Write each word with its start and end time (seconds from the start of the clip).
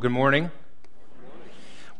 Well, 0.00 0.08
good 0.08 0.16
morning. 0.16 0.50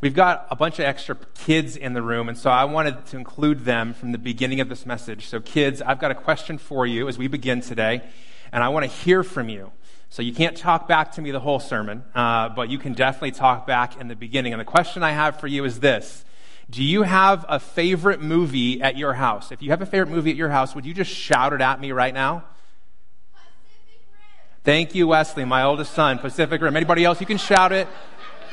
We've 0.01 0.15
got 0.15 0.47
a 0.49 0.55
bunch 0.55 0.79
of 0.79 0.85
extra 0.85 1.15
kids 1.35 1.77
in 1.77 1.93
the 1.93 2.01
room, 2.01 2.29
and 2.29 2.35
so 2.35 2.49
I 2.49 2.63
wanted 2.63 3.05
to 3.05 3.15
include 3.15 3.63
them 3.63 3.93
from 3.93 4.11
the 4.11 4.17
beginning 4.17 4.59
of 4.59 4.69
this 4.69 4.87
message. 4.87 5.27
So, 5.27 5.39
kids, 5.39 5.83
I've 5.83 5.99
got 5.99 6.09
a 6.09 6.15
question 6.15 6.57
for 6.57 6.87
you 6.87 7.07
as 7.07 7.19
we 7.19 7.27
begin 7.27 7.61
today, 7.61 8.01
and 8.51 8.63
I 8.63 8.69
want 8.69 8.85
to 8.85 8.91
hear 8.91 9.23
from 9.23 9.49
you. 9.49 9.71
So, 10.09 10.23
you 10.23 10.33
can't 10.33 10.57
talk 10.57 10.87
back 10.87 11.11
to 11.11 11.21
me 11.21 11.29
the 11.29 11.41
whole 11.41 11.59
sermon, 11.59 12.03
uh, 12.15 12.49
but 12.49 12.69
you 12.69 12.79
can 12.79 12.93
definitely 12.93 13.33
talk 13.33 13.67
back 13.67 14.01
in 14.01 14.07
the 14.07 14.15
beginning. 14.15 14.51
And 14.51 14.59
the 14.59 14.65
question 14.65 15.03
I 15.03 15.11
have 15.11 15.39
for 15.39 15.45
you 15.45 15.63
is 15.63 15.79
this 15.79 16.25
Do 16.71 16.83
you 16.83 17.03
have 17.03 17.45
a 17.47 17.59
favorite 17.59 18.19
movie 18.19 18.81
at 18.81 18.97
your 18.97 19.13
house? 19.13 19.51
If 19.51 19.61
you 19.61 19.69
have 19.69 19.83
a 19.83 19.85
favorite 19.85 20.09
movie 20.09 20.31
at 20.31 20.37
your 20.37 20.49
house, 20.49 20.73
would 20.73 20.87
you 20.87 20.95
just 20.95 21.11
shout 21.11 21.53
it 21.53 21.61
at 21.61 21.79
me 21.79 21.91
right 21.91 22.15
now? 22.15 22.45
Thank 24.63 24.93
you, 24.93 25.07
Wesley, 25.07 25.43
my 25.43 25.63
oldest 25.63 25.91
son, 25.91 26.19
Pacific 26.19 26.61
Rim. 26.61 26.75
Anybody 26.75 27.03
else? 27.03 27.19
You 27.19 27.25
can 27.25 27.39
shout 27.39 27.71
it. 27.71 27.87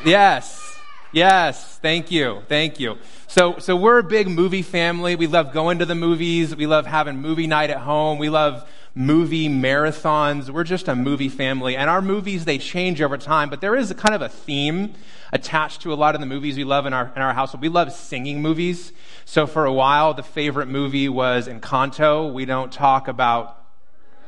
Yes. 0.07 0.75
Yes. 1.13 1.79
Thank 1.83 2.11
you. 2.11 2.41
Thank 2.49 2.81
you. 2.81 2.97
So, 3.27 3.59
so 3.59 3.77
we're 3.77 3.99
a 3.99 4.03
big 4.03 4.27
movie 4.27 4.63
family. 4.63 5.17
We 5.17 5.27
love 5.27 5.53
going 5.53 5.81
to 5.81 5.85
the 5.85 5.95
movies. 5.95 6.57
We 6.57 6.67
love 6.67 6.87
having 6.87 7.19
movie 7.19 7.47
night 7.47 7.69
at 7.69 7.81
home. 7.81 8.17
We 8.17 8.31
love 8.31 8.67
movie 8.95 9.51
marathons. 9.51 10.49
We're 10.49 10.65
just 10.65 10.89
a 10.89 10.97
movie 10.97 11.29
family. 11.29 11.77
And 11.77 11.91
our 11.91 12.01
movies, 12.01 12.47
they 12.47 12.57
change 12.57 13.03
over 13.03 13.19
time, 13.19 13.51
but 13.51 13.61
there 13.61 13.77
is 13.77 13.91
a 13.91 13.95
kind 13.95 14.15
of 14.15 14.23
a 14.23 14.31
theme 14.31 14.95
attached 15.31 15.83
to 15.83 15.93
a 15.93 15.95
lot 15.95 16.15
of 16.15 16.23
the 16.23 16.27
movies 16.27 16.57
we 16.57 16.65
love 16.65 16.87
in 16.87 16.95
our, 16.95 17.13
in 17.17 17.21
our 17.21 17.35
household. 17.35 17.61
We 17.61 17.69
love 17.69 17.93
singing 17.93 18.41
movies. 18.41 18.95
So 19.27 19.47
for 19.47 19.67
a 19.67 19.73
while, 19.75 20.15
the 20.15 20.23
favorite 20.23 20.69
movie 20.69 21.11
was 21.11 21.49
Encanto. 21.49 22.33
We 22.33 22.47
don't 22.47 22.73
talk 22.73 23.09
about 23.09 23.58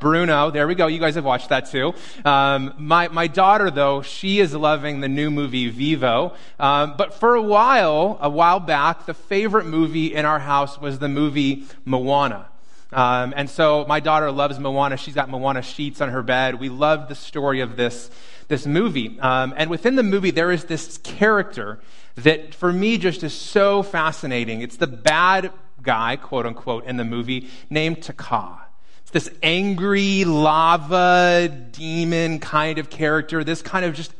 Bruno. 0.01 0.51
There 0.51 0.67
we 0.67 0.75
go. 0.75 0.87
You 0.87 0.99
guys 0.99 1.15
have 1.15 1.25
watched 1.25 1.51
that 1.51 1.71
too. 1.71 1.95
Um, 2.25 2.75
my, 2.79 3.09
my 3.09 3.27
daughter, 3.27 3.71
though, 3.71 4.03
she 4.03 4.41
is 4.41 4.55
loving 4.55 5.01
the 5.01 5.09
new 5.09 5.31
movie 5.31 5.69
Vivo. 5.69 6.35
Um, 6.59 6.95
but 6.97 7.15
for 7.15 7.35
a 7.35 7.43
while, 7.43 8.19
a 8.21 8.31
while 8.31 8.59
back, 8.59 9.07
the 9.07 9.15
favorite 9.15 9.67
movie 9.67 10.15
in 10.15 10.25
our 10.25 10.39
house 10.41 10.81
was 10.81 10.99
the 10.99 11.09
movie 11.09 11.67
Moana. 11.85 12.47
Um, 12.93 13.33
and 13.37 13.49
so 13.49 13.85
my 13.87 14.01
daughter 14.01 14.33
loves 14.33 14.59
Moana. 14.59 14.97
She's 14.97 15.15
got 15.15 15.29
Moana 15.29 15.63
sheets 15.63 16.01
on 16.01 16.09
her 16.09 16.23
bed. 16.23 16.59
We 16.59 16.69
love 16.69 17.09
the 17.09 17.15
story 17.15 17.61
of 17.61 17.77
this, 17.77 18.11
this 18.49 18.67
movie. 18.67 19.21
Um, 19.21 19.55
and 19.57 19.71
within 19.71 19.95
the 19.95 20.03
movie, 20.03 20.33
there 20.33 20.51
is 20.51 20.65
this 20.65 20.99
character 20.99 21.79
that 22.17 22.55
for 22.55 22.73
me 22.73 22.99
just 22.99 23.23
is 23.23 23.35
so 23.35 23.83
fascinating. 23.83 24.63
It's 24.63 24.77
the 24.77 24.89
bad 24.89 25.53
guy, 25.83 26.17
quote 26.17 26.47
unquote, 26.47 26.85
in 26.87 26.97
the 26.97 27.05
movie 27.05 27.49
named 27.69 28.03
Te 28.03 28.13
Kā 28.13 28.70
this 29.13 29.31
angry 29.43 30.25
lava 30.25 31.49
demon 31.73 32.39
kind 32.39 32.79
of 32.79 32.91
character, 32.91 33.45
this 33.45 33.63
kind 33.63 33.85
of 33.85 33.95
just 33.95 34.13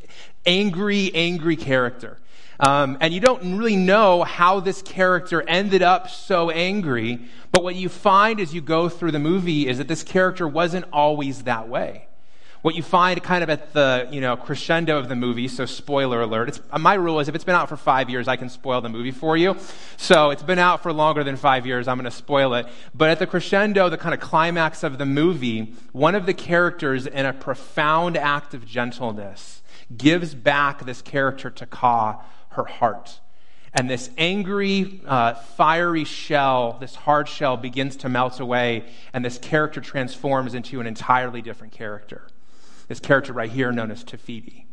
angry, 0.45 1.11
angry 1.13 1.55
character. 1.55 2.17
Um, 2.59 2.97
and 3.01 3.13
you 3.13 3.19
don't 3.19 3.57
really 3.57 3.75
know 3.75 4.23
how 4.23 4.59
this 4.59 4.81
character 4.83 5.43
ended 5.47 5.81
up 5.81 6.09
so 6.09 6.51
angry, 6.51 7.19
but 7.51 7.63
what 7.63 7.75
you 7.75 7.89
find 7.89 8.39
as 8.39 8.53
you 8.53 8.61
go 8.61 8.87
through 8.87 9.11
the 9.11 9.19
movie 9.19 9.67
is 9.67 9.79
that 9.79 9.87
this 9.87 10.03
character 10.03 10.47
wasn't 10.47 10.85
always 10.93 11.43
that 11.43 11.67
way. 11.67 12.07
What 12.61 12.75
you 12.75 12.83
find 12.83 13.21
kind 13.23 13.43
of 13.43 13.49
at 13.49 13.73
the, 13.73 14.07
you 14.11 14.21
know, 14.21 14.37
crescendo 14.37 14.99
of 14.99 15.09
the 15.09 15.15
movie, 15.15 15.47
so 15.47 15.65
spoiler 15.65 16.21
alert, 16.21 16.49
it's, 16.49 16.61
my 16.79 16.93
rule 16.93 17.19
is 17.19 17.27
if 17.27 17.33
it's 17.33 17.43
been 17.43 17.55
out 17.55 17.69
for 17.69 17.77
five 17.77 18.07
years, 18.07 18.27
I 18.27 18.35
can 18.35 18.49
spoil 18.49 18.81
the 18.81 18.89
movie 18.89 19.09
for 19.09 19.35
you. 19.35 19.57
So 19.97 20.29
it's 20.29 20.43
been 20.43 20.59
out 20.59 20.83
for 20.83 20.93
longer 20.93 21.23
than 21.23 21.37
five 21.37 21.65
years, 21.65 21.87
I'm 21.87 21.97
going 21.97 22.05
to 22.05 22.15
spoil 22.15 22.53
it. 22.53 22.67
But 22.93 23.09
at 23.09 23.17
the 23.17 23.25
crescendo, 23.25 23.89
the 23.89 23.97
kind 23.97 24.13
of 24.13 24.19
climax 24.19 24.83
of 24.83 24.99
the 24.99 25.07
movie, 25.07 25.73
one 25.91 26.13
of 26.13 26.27
the 26.27 26.35
characters 26.35 27.07
in 27.07 27.25
a 27.25 27.33
profound 27.33 28.15
act 28.15 28.53
of 28.53 28.67
gentleness 28.67 29.63
gives 29.97 30.35
back 30.35 30.85
this 30.85 31.01
character 31.01 31.49
Te 31.49 31.65
Kā 31.65 32.21
her 32.49 32.65
heart. 32.65 33.21
And 33.73 33.89
this 33.89 34.11
angry, 34.19 35.01
uh, 35.07 35.33
fiery 35.33 36.03
shell, 36.03 36.77
this 36.79 36.93
hard 36.93 37.27
shell, 37.27 37.57
begins 37.57 37.95
to 37.97 38.09
melt 38.09 38.39
away, 38.39 38.83
and 39.13 39.25
this 39.25 39.39
character 39.39 39.81
transforms 39.81 40.53
into 40.53 40.79
an 40.79 40.85
entirely 40.85 41.41
different 41.41 41.73
character 41.73 42.27
this 42.91 42.99
character 42.99 43.31
right 43.31 43.49
here 43.49 43.71
known 43.71 43.89
as 43.89 44.03
Te 44.03 44.65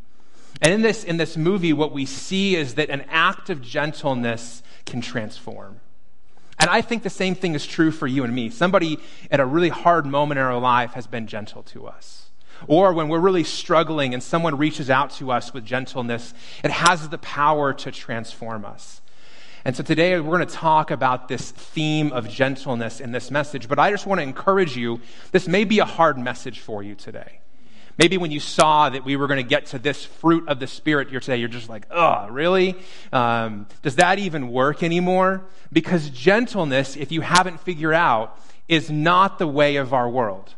And 0.60 0.72
in 0.72 0.82
this, 0.82 1.04
in 1.04 1.18
this 1.18 1.36
movie, 1.36 1.72
what 1.72 1.92
we 1.92 2.04
see 2.04 2.56
is 2.56 2.74
that 2.74 2.90
an 2.90 3.04
act 3.08 3.48
of 3.48 3.62
gentleness 3.62 4.64
can 4.84 5.00
transform. 5.00 5.78
And 6.58 6.68
I 6.68 6.80
think 6.80 7.04
the 7.04 7.10
same 7.10 7.36
thing 7.36 7.54
is 7.54 7.64
true 7.64 7.92
for 7.92 8.08
you 8.08 8.24
and 8.24 8.34
me. 8.34 8.50
Somebody 8.50 8.98
at 9.30 9.38
a 9.38 9.46
really 9.46 9.68
hard 9.68 10.04
moment 10.04 10.40
in 10.40 10.44
our 10.44 10.58
life 10.58 10.94
has 10.94 11.06
been 11.06 11.28
gentle 11.28 11.62
to 11.64 11.86
us. 11.86 12.30
Or 12.66 12.92
when 12.92 13.08
we're 13.08 13.20
really 13.20 13.44
struggling 13.44 14.14
and 14.14 14.20
someone 14.20 14.58
reaches 14.58 14.90
out 14.90 15.10
to 15.12 15.30
us 15.30 15.54
with 15.54 15.64
gentleness, 15.64 16.34
it 16.64 16.72
has 16.72 17.10
the 17.10 17.18
power 17.18 17.72
to 17.72 17.92
transform 17.92 18.64
us. 18.64 19.00
And 19.64 19.76
so 19.76 19.84
today 19.84 20.18
we're 20.18 20.36
going 20.38 20.48
to 20.48 20.52
talk 20.52 20.90
about 20.90 21.28
this 21.28 21.52
theme 21.52 22.10
of 22.10 22.28
gentleness 22.28 22.98
in 22.98 23.12
this 23.12 23.30
message, 23.30 23.68
but 23.68 23.78
I 23.78 23.92
just 23.92 24.06
want 24.06 24.18
to 24.18 24.24
encourage 24.24 24.76
you. 24.76 25.00
This 25.30 25.46
may 25.46 25.62
be 25.62 25.78
a 25.78 25.84
hard 25.84 26.18
message 26.18 26.58
for 26.58 26.82
you 26.82 26.96
today. 26.96 27.38
Maybe 27.98 28.16
when 28.16 28.30
you 28.30 28.38
saw 28.38 28.88
that 28.88 29.04
we 29.04 29.16
were 29.16 29.26
going 29.26 29.42
to 29.42 29.48
get 29.48 29.66
to 29.66 29.78
this 29.78 30.04
fruit 30.04 30.48
of 30.48 30.60
the 30.60 30.68
Spirit 30.68 31.10
here 31.10 31.18
today, 31.18 31.38
you're 31.38 31.48
just 31.48 31.68
like, 31.68 31.84
oh, 31.90 32.28
really? 32.28 32.76
Um, 33.12 33.66
does 33.82 33.96
that 33.96 34.20
even 34.20 34.52
work 34.52 34.84
anymore? 34.84 35.44
Because 35.72 36.08
gentleness, 36.10 36.96
if 36.96 37.10
you 37.10 37.22
haven't 37.22 37.60
figured 37.60 37.94
out, 37.94 38.40
is 38.68 38.88
not 38.88 39.40
the 39.40 39.48
way 39.48 39.76
of 39.76 39.92
our 39.92 40.08
world. 40.08 40.54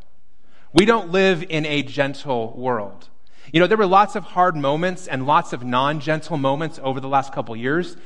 We 0.75 0.85
don't 0.85 1.11
live 1.13 1.43
in 1.49 1.65
a 1.65 1.83
gentle 1.83 2.53
world. 2.57 3.09
You 3.53 3.59
know, 3.59 3.67
there 3.67 3.79
were 3.79 3.87
lots 3.87 4.17
of 4.17 4.23
hard 4.23 4.55
moments 4.55 5.09
and 5.09 5.27
lots 5.27 5.55
of 5.55 5.65
non 5.65 6.01
gentle 6.01 6.37
moments 6.37 6.79
over 6.83 7.01
the 7.01 7.09
last 7.09 7.33
couple 7.33 7.57
years. 7.57 7.97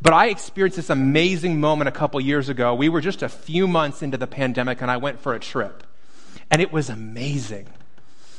But 0.00 0.14
I 0.14 0.28
experienced 0.28 0.76
this 0.76 0.90
amazing 0.90 1.60
moment 1.60 1.88
a 1.88 1.92
couple 1.92 2.20
years 2.20 2.48
ago. 2.48 2.74
We 2.74 2.88
were 2.88 3.00
just 3.00 3.22
a 3.22 3.28
few 3.28 3.68
months 3.68 4.02
into 4.02 4.16
the 4.16 4.26
pandemic 4.26 4.80
and 4.80 4.90
I 4.90 4.96
went 4.96 5.20
for 5.20 5.34
a 5.34 5.40
trip. 5.40 5.82
And 6.50 6.62
it 6.62 6.72
was 6.72 6.88
amazing. 6.88 7.68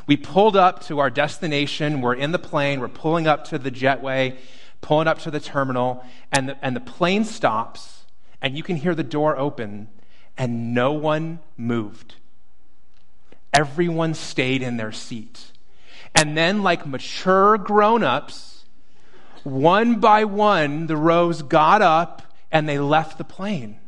We 0.07 0.17
pulled 0.17 0.55
up 0.55 0.83
to 0.85 0.99
our 0.99 1.09
destination. 1.09 2.01
We're 2.01 2.15
in 2.15 2.31
the 2.31 2.39
plane. 2.39 2.79
We're 2.79 2.87
pulling 2.87 3.27
up 3.27 3.45
to 3.45 3.57
the 3.57 3.71
jetway, 3.71 4.37
pulling 4.81 5.07
up 5.07 5.19
to 5.19 5.31
the 5.31 5.39
terminal, 5.39 6.03
and 6.31 6.49
the, 6.49 6.65
and 6.65 6.75
the 6.75 6.81
plane 6.81 7.25
stops, 7.25 8.05
and 8.41 8.57
you 8.57 8.63
can 8.63 8.75
hear 8.75 8.95
the 8.95 9.03
door 9.03 9.37
open, 9.37 9.89
and 10.37 10.73
no 10.73 10.93
one 10.93 11.39
moved. 11.57 12.15
Everyone 13.53 14.13
stayed 14.13 14.61
in 14.61 14.77
their 14.77 14.91
seat. 14.91 15.51
And 16.15 16.37
then, 16.37 16.63
like 16.63 16.87
mature 16.87 17.57
grown 17.57 18.03
ups, 18.03 18.65
one 19.43 19.99
by 19.99 20.25
one, 20.25 20.87
the 20.87 20.97
rows 20.97 21.41
got 21.41 21.81
up 21.81 22.21
and 22.51 22.67
they 22.67 22.79
left 22.79 23.17
the 23.17 23.23
plane. 23.23 23.79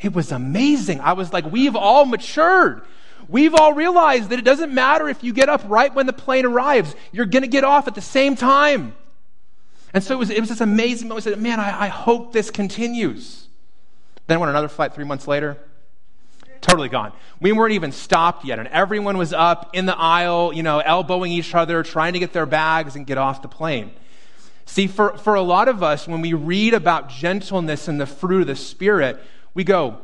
It 0.00 0.12
was 0.12 0.30
amazing. 0.30 1.00
I 1.00 1.14
was 1.14 1.32
like, 1.32 1.50
we've 1.50 1.74
all 1.74 2.04
matured. 2.04 2.82
We've 3.28 3.54
all 3.54 3.74
realized 3.74 4.30
that 4.30 4.38
it 4.38 4.44
doesn't 4.44 4.72
matter 4.72 5.08
if 5.08 5.22
you 5.22 5.34
get 5.34 5.50
up 5.50 5.62
right 5.66 5.94
when 5.94 6.06
the 6.06 6.14
plane 6.14 6.46
arrives, 6.46 6.94
you're 7.12 7.26
going 7.26 7.42
to 7.42 7.48
get 7.48 7.62
off 7.62 7.86
at 7.86 7.94
the 7.94 8.00
same 8.00 8.36
time. 8.36 8.94
And 9.92 10.02
so 10.02 10.14
it 10.14 10.18
was, 10.18 10.30
it 10.30 10.40
was 10.40 10.48
this 10.48 10.60
amazing 10.60 11.08
moment. 11.08 11.26
I 11.26 11.30
said, 11.30 11.40
man, 11.40 11.60
I, 11.60 11.84
I 11.84 11.88
hope 11.88 12.32
this 12.32 12.50
continues. 12.50 13.48
Then 14.26 14.40
went 14.40 14.50
another 14.50 14.68
flight 14.68 14.94
three 14.94 15.04
months 15.04 15.28
later. 15.28 15.58
Totally 16.60 16.88
gone. 16.88 17.12
We 17.40 17.52
weren't 17.52 17.72
even 17.72 17.92
stopped 17.92 18.44
yet, 18.44 18.58
and 18.58 18.66
everyone 18.68 19.16
was 19.16 19.32
up 19.32 19.70
in 19.74 19.86
the 19.86 19.96
aisle, 19.96 20.52
you 20.52 20.62
know, 20.62 20.80
elbowing 20.80 21.30
each 21.30 21.54
other, 21.54 21.82
trying 21.82 22.14
to 22.14 22.18
get 22.18 22.32
their 22.32 22.46
bags 22.46 22.96
and 22.96 23.06
get 23.06 23.16
off 23.16 23.42
the 23.42 23.48
plane. 23.48 23.92
See, 24.66 24.86
for, 24.86 25.16
for 25.18 25.34
a 25.34 25.42
lot 25.42 25.68
of 25.68 25.82
us, 25.82 26.08
when 26.08 26.20
we 26.20 26.34
read 26.34 26.74
about 26.74 27.08
gentleness 27.08 27.88
and 27.88 28.00
the 28.00 28.06
fruit 28.06 28.42
of 28.42 28.46
the 28.48 28.56
Spirit, 28.56 29.18
we 29.54 29.64
go, 29.64 29.98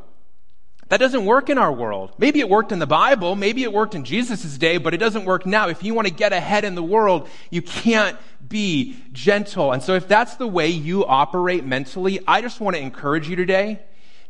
that 0.89 0.99
doesn't 0.99 1.25
work 1.25 1.49
in 1.49 1.59
our 1.59 1.73
world. 1.73 2.13
Maybe 2.19 2.41
it 2.41 2.49
worked 2.49 2.73
in 2.73 2.79
the 2.79 2.87
Bible, 2.87 3.37
maybe 3.37 3.63
it 3.63 3.73
worked 3.73 3.95
in 3.95 4.05
Jesus' 4.05 4.59
day, 4.59 4.77
but 4.79 4.95
it 4.95 4.99
doesn't 4.99 5.25
work 5.25 5.47
now. 5.47 5.69
If 5.69 5.83
you 5.83 5.95
want 5.95 6.09
to 6.09 6.15
get 6.15 6.33
ahead 6.33 6.65
in 6.65 6.75
the 6.75 6.83
world, 6.83 7.29
you 7.51 7.63
can't 7.63 8.19
be 8.47 8.97
gentle. 9.13 9.73
And 9.73 9.83
so 9.83 9.95
if 9.95 10.07
that's 10.07 10.37
the 10.37 10.47
way 10.47 10.69
you 10.69 11.05
operate 11.07 11.65
mentally, 11.65 12.21
I 12.27 12.43
just 12.43 12.61
want 12.61 12.77
to 12.77 12.83
encourage 12.83 13.29
you 13.29 13.37
today 13.37 13.81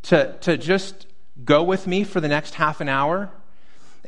to, 0.05 0.37
to 0.43 0.57
just 0.57 1.07
go 1.45 1.63
with 1.65 1.87
me 1.87 2.05
for 2.05 2.21
the 2.21 2.29
next 2.29 2.55
half 2.55 2.81
an 2.81 2.89
hour 2.89 3.31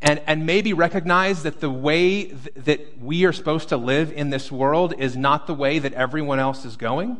and, 0.00 0.20
and 0.26 0.46
maybe 0.46 0.72
recognize 0.72 1.42
that 1.42 1.60
the 1.60 1.70
way 1.70 2.24
th- 2.24 2.38
that 2.56 2.98
we 3.00 3.24
are 3.24 3.32
supposed 3.32 3.70
to 3.70 3.76
live 3.76 4.12
in 4.12 4.30
this 4.30 4.52
world 4.52 4.94
is 4.98 5.16
not 5.16 5.46
the 5.46 5.54
way 5.54 5.78
that 5.78 5.94
everyone 5.94 6.38
else 6.38 6.64
is 6.64 6.76
going. 6.76 7.16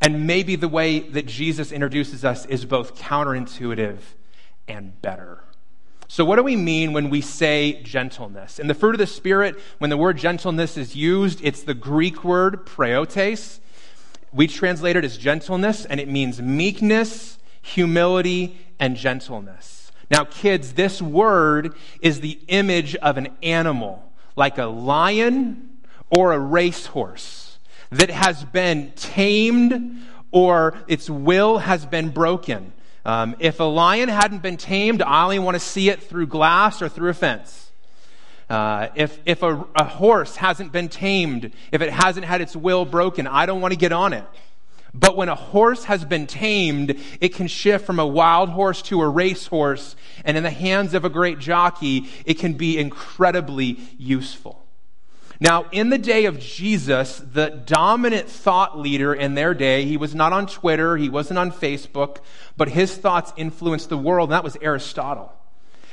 And 0.00 0.26
maybe 0.26 0.54
the 0.54 0.68
way 0.68 1.00
that 1.00 1.26
Jesus 1.26 1.72
introduces 1.72 2.24
us 2.24 2.46
is 2.46 2.64
both 2.64 2.96
counterintuitive 2.96 3.98
and 4.68 5.00
better. 5.02 5.42
So, 6.06 6.24
what 6.24 6.36
do 6.36 6.42
we 6.42 6.56
mean 6.56 6.92
when 6.92 7.10
we 7.10 7.20
say 7.20 7.82
gentleness? 7.82 8.58
In 8.58 8.66
the 8.66 8.74
fruit 8.74 8.94
of 8.94 8.98
the 8.98 9.06
Spirit, 9.06 9.56
when 9.78 9.90
the 9.90 9.96
word 9.96 10.16
gentleness 10.16 10.76
is 10.76 10.96
used, 10.96 11.40
it's 11.44 11.62
the 11.62 11.74
Greek 11.74 12.24
word 12.24 12.64
praotes. 12.64 13.60
We 14.32 14.46
translate 14.46 14.96
it 14.96 15.04
as 15.04 15.18
gentleness, 15.18 15.84
and 15.84 16.00
it 16.00 16.08
means 16.08 16.40
meekness, 16.40 17.38
humility, 17.60 18.58
and 18.78 18.96
gentleness. 18.96 19.92
Now, 20.10 20.24
kids, 20.24 20.72
this 20.72 21.02
word 21.02 21.74
is 22.00 22.20
the 22.20 22.38
image 22.48 22.96
of 22.96 23.18
an 23.18 23.28
animal, 23.42 24.10
like 24.36 24.56
a 24.56 24.66
lion 24.66 25.78
or 26.10 26.32
a 26.32 26.38
racehorse. 26.38 27.58
that 27.90 28.10
has 28.10 28.44
been 28.44 28.92
tamed 28.96 29.98
or 30.30 30.74
its 30.88 31.08
will 31.08 31.58
has 31.58 31.86
been 31.86 32.10
broken. 32.10 32.72
Um, 33.08 33.36
if 33.38 33.58
a 33.58 33.64
lion 33.64 34.10
hadn't 34.10 34.42
been 34.42 34.58
tamed, 34.58 35.00
I 35.00 35.24
only 35.24 35.38
want 35.38 35.54
to 35.54 35.60
see 35.60 35.88
it 35.88 36.02
through 36.02 36.26
glass 36.26 36.82
or 36.82 36.90
through 36.90 37.08
a 37.08 37.14
fence. 37.14 37.72
Uh, 38.50 38.88
if 38.94 39.18
if 39.24 39.42
a, 39.42 39.64
a 39.74 39.84
horse 39.84 40.36
hasn't 40.36 40.72
been 40.72 40.90
tamed, 40.90 41.50
if 41.72 41.80
it 41.80 41.90
hasn't 41.90 42.26
had 42.26 42.42
its 42.42 42.54
will 42.54 42.84
broken, 42.84 43.26
I 43.26 43.46
don't 43.46 43.62
want 43.62 43.72
to 43.72 43.78
get 43.78 43.92
on 43.92 44.12
it. 44.12 44.26
But 44.92 45.16
when 45.16 45.30
a 45.30 45.34
horse 45.34 45.84
has 45.84 46.04
been 46.04 46.26
tamed, 46.26 47.00
it 47.18 47.34
can 47.34 47.46
shift 47.46 47.86
from 47.86 47.98
a 47.98 48.06
wild 48.06 48.50
horse 48.50 48.82
to 48.82 49.00
a 49.00 49.08
racehorse, 49.08 49.96
and 50.22 50.36
in 50.36 50.42
the 50.42 50.50
hands 50.50 50.92
of 50.92 51.06
a 51.06 51.08
great 51.08 51.38
jockey, 51.38 52.10
it 52.26 52.34
can 52.34 52.58
be 52.58 52.76
incredibly 52.76 53.78
useful. 53.96 54.67
Now, 55.40 55.66
in 55.70 55.90
the 55.90 55.98
day 55.98 56.24
of 56.24 56.40
Jesus, 56.40 57.18
the 57.18 57.50
dominant 57.50 58.28
thought 58.28 58.76
leader 58.76 59.14
in 59.14 59.34
their 59.34 59.54
day, 59.54 59.84
he 59.84 59.96
was 59.96 60.14
not 60.14 60.32
on 60.32 60.48
Twitter, 60.48 60.96
he 60.96 61.08
wasn't 61.08 61.38
on 61.38 61.52
Facebook, 61.52 62.18
but 62.56 62.68
his 62.68 62.96
thoughts 62.96 63.32
influenced 63.36 63.88
the 63.88 63.96
world, 63.96 64.30
and 64.30 64.32
that 64.32 64.42
was 64.42 64.56
Aristotle. 64.60 65.32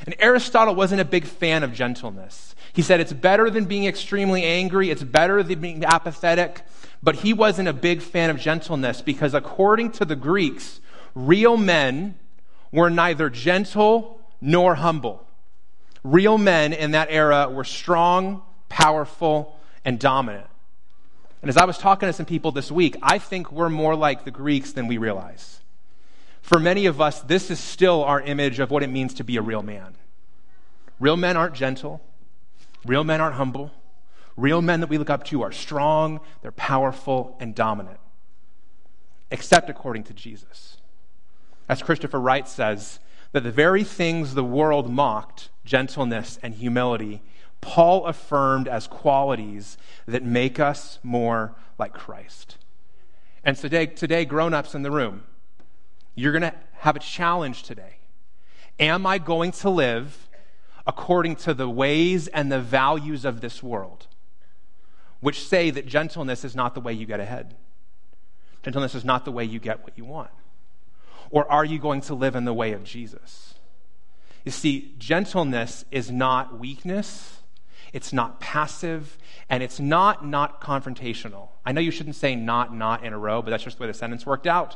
And 0.05 0.15
Aristotle 0.17 0.73
wasn't 0.73 1.01
a 1.01 1.05
big 1.05 1.25
fan 1.25 1.63
of 1.63 1.73
gentleness. 1.73 2.55
He 2.73 2.81
said 2.81 2.99
it's 2.99 3.13
better 3.13 3.49
than 3.51 3.65
being 3.65 3.85
extremely 3.85 4.43
angry, 4.43 4.89
it's 4.89 5.03
better 5.03 5.43
than 5.43 5.61
being 5.61 5.85
apathetic, 5.85 6.63
but 7.03 7.17
he 7.17 7.31
wasn't 7.31 7.67
a 7.67 7.73
big 7.73 8.01
fan 8.01 8.31
of 8.31 8.39
gentleness 8.39 9.01
because, 9.01 9.35
according 9.35 9.91
to 9.91 10.05
the 10.05 10.15
Greeks, 10.15 10.81
real 11.13 11.55
men 11.55 12.15
were 12.71 12.89
neither 12.89 13.29
gentle 13.29 14.19
nor 14.41 14.75
humble. 14.75 15.25
Real 16.03 16.37
men 16.37 16.73
in 16.73 16.91
that 16.91 17.09
era 17.11 17.47
were 17.49 17.63
strong, 17.63 18.41
powerful, 18.69 19.59
and 19.83 19.99
dominant. 19.99 20.47
And 21.41 21.49
as 21.49 21.57
I 21.57 21.65
was 21.65 21.77
talking 21.77 22.07
to 22.07 22.13
some 22.13 22.25
people 22.25 22.51
this 22.51 22.71
week, 22.71 22.97
I 23.01 23.19
think 23.19 23.51
we're 23.51 23.69
more 23.69 23.95
like 23.95 24.25
the 24.25 24.31
Greeks 24.31 24.71
than 24.71 24.87
we 24.87 24.97
realize. 24.97 25.59
For 26.41 26.59
many 26.59 26.85
of 26.85 27.01
us, 27.01 27.21
this 27.21 27.51
is 27.51 27.59
still 27.59 28.03
our 28.03 28.21
image 28.21 28.59
of 28.59 28.71
what 28.71 28.83
it 28.83 28.89
means 28.89 29.13
to 29.15 29.23
be 29.23 29.37
a 29.37 29.41
real 29.41 29.63
man. 29.63 29.95
Real 30.99 31.17
men 31.17 31.37
aren't 31.37 31.55
gentle, 31.55 32.01
real 32.85 33.03
men 33.03 33.21
aren't 33.21 33.35
humble. 33.35 33.71
Real 34.37 34.61
men 34.61 34.81
that 34.81 34.89
we 34.89 34.97
look 34.97 35.09
up 35.09 35.23
to 35.25 35.43
are 35.43 35.51
strong, 35.51 36.19
they're 36.41 36.51
powerful, 36.51 37.37
and 37.39 37.55
dominant, 37.55 37.99
except 39.31 39.69
according 39.69 40.03
to 40.03 40.13
Jesus. 40.13 40.77
As 41.69 41.81
Christopher 41.81 42.19
Wright 42.19 42.47
says, 42.47 42.99
that 43.31 43.43
the 43.43 43.51
very 43.51 43.83
things 43.83 44.33
the 44.33 44.43
world 44.43 44.89
mocked, 44.89 45.49
gentleness 45.63 46.37
and 46.43 46.53
humility, 46.55 47.21
Paul 47.61 48.05
affirmed 48.05 48.67
as 48.67 48.87
qualities 48.87 49.77
that 50.05 50.23
make 50.23 50.59
us 50.59 50.99
more 51.03 51.55
like 51.77 51.93
Christ. 51.93 52.57
And 53.43 53.57
today, 53.57 53.85
today 53.87 54.25
grown 54.25 54.53
ups 54.53 54.75
in 54.75 54.83
the 54.83 54.91
room, 54.91 55.23
you're 56.15 56.31
going 56.31 56.41
to 56.41 56.53
have 56.79 56.95
a 56.95 56.99
challenge 56.99 57.63
today. 57.63 57.97
Am 58.79 59.05
I 59.05 59.17
going 59.17 59.51
to 59.51 59.69
live 59.69 60.29
according 60.87 61.35
to 61.37 61.53
the 61.53 61.69
ways 61.69 62.27
and 62.27 62.51
the 62.51 62.59
values 62.59 63.25
of 63.25 63.41
this 63.41 63.63
world? 63.63 64.07
which 65.25 65.43
say 65.47 65.71
that 65.71 65.87
gentleness 65.87 66.45
is 66.45 66.55
not 66.55 66.75
the 66.75 66.79
way 66.79 66.93
you 66.93 67.07
get 67.07 67.19
ahead. 67.19 67.55
Gentleness 68.61 68.93
is 68.93 69.03
not 69.03 69.25
the 69.25 69.31
way 69.31 69.43
you 69.43 69.57
get 69.59 69.83
what 69.83 69.97
you 69.97 70.05
want. 70.05 70.29
Or 71.31 71.51
are 71.51 71.65
you 71.65 71.79
going 71.79 72.01
to 72.01 72.13
live 72.13 72.35
in 72.35 72.45
the 72.45 72.53
way 72.53 72.73
of 72.73 72.83
Jesus? 72.83 73.55
You 74.43 74.51
see, 74.51 74.93
gentleness 74.99 75.83
is 75.89 76.11
not 76.11 76.59
weakness, 76.59 77.34
it's 77.93 78.13
not 78.13 78.39
passive, 78.39 79.17
and 79.49 79.61
it's 79.63 79.79
not 79.79 80.25
not 80.25 80.61
confrontational. 80.61 81.49
I 81.65 81.71
know 81.71 81.81
you 81.81 81.91
shouldn't 81.91 82.15
say 82.15 82.35
not, 82.35 82.75
not 82.75 83.03
in 83.03 83.13
a 83.13 83.17
row, 83.17 83.41
but 83.41 83.49
that's 83.49 83.63
just 83.63 83.77
the 83.77 83.83
way 83.83 83.87
the 83.87 83.93
sentence 83.93 84.25
worked 84.25 84.47
out. 84.47 84.75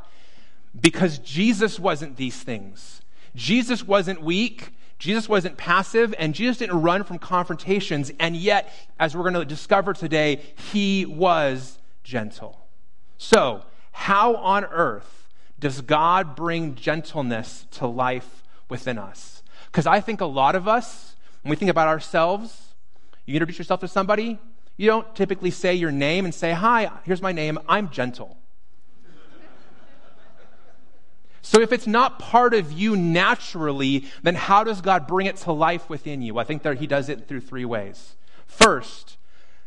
Because 0.79 1.19
Jesus 1.19 1.79
wasn't 1.79 2.17
these 2.17 2.41
things. 2.41 3.01
Jesus 3.35 3.85
wasn't 3.85 4.21
weak. 4.21 4.69
Jesus 4.99 5.29
wasn't 5.29 5.57
passive 5.57 6.13
and 6.19 6.35
Jesus 6.35 6.57
didn't 6.57 6.81
run 6.81 7.03
from 7.05 7.19
confrontations, 7.19 8.11
and 8.19 8.35
yet, 8.35 8.71
as 8.99 9.15
we're 9.15 9.23
going 9.23 9.33
to 9.33 9.45
discover 9.45 9.93
today, 9.93 10.41
he 10.71 11.05
was 11.05 11.79
gentle. 12.03 12.67
So, 13.17 13.63
how 13.91 14.35
on 14.35 14.65
earth 14.65 15.29
does 15.59 15.81
God 15.81 16.35
bring 16.35 16.75
gentleness 16.75 17.65
to 17.71 17.87
life 17.87 18.43
within 18.69 18.97
us? 18.97 19.41
Because 19.67 19.87
I 19.87 20.01
think 20.01 20.19
a 20.21 20.25
lot 20.25 20.55
of 20.55 20.67
us, 20.67 21.15
when 21.43 21.51
we 21.51 21.55
think 21.55 21.71
about 21.71 21.87
ourselves, 21.87 22.68
you 23.29 23.35
introduce 23.35 23.59
yourself 23.59 23.79
to 23.81 23.87
somebody, 23.87 24.39
you 24.75 24.87
don't 24.87 25.15
typically 25.15 25.51
say 25.51 25.75
your 25.75 25.91
name 25.91 26.25
and 26.25 26.33
say, 26.33 26.51
Hi, 26.51 26.91
here's 27.03 27.21
my 27.21 27.31
name, 27.31 27.59
I'm 27.67 27.89
gentle. 27.89 28.37
So 31.41 31.61
if 31.61 31.71
it's 31.71 31.87
not 31.87 32.19
part 32.19 32.53
of 32.53 32.71
you 32.71 32.95
naturally, 32.95 34.05
then 34.23 34.35
how 34.35 34.63
does 34.63 34.81
God 34.81 35.07
bring 35.07 35.25
it 35.25 35.37
to 35.37 35.51
life 35.51 35.89
within 35.89 36.21
you? 36.21 36.37
I 36.37 36.43
think 36.43 36.63
that 36.63 36.77
he 36.77 36.87
does 36.87 37.09
it 37.09 37.27
through 37.27 37.41
three 37.41 37.65
ways. 37.65 38.15
First, 38.45 39.17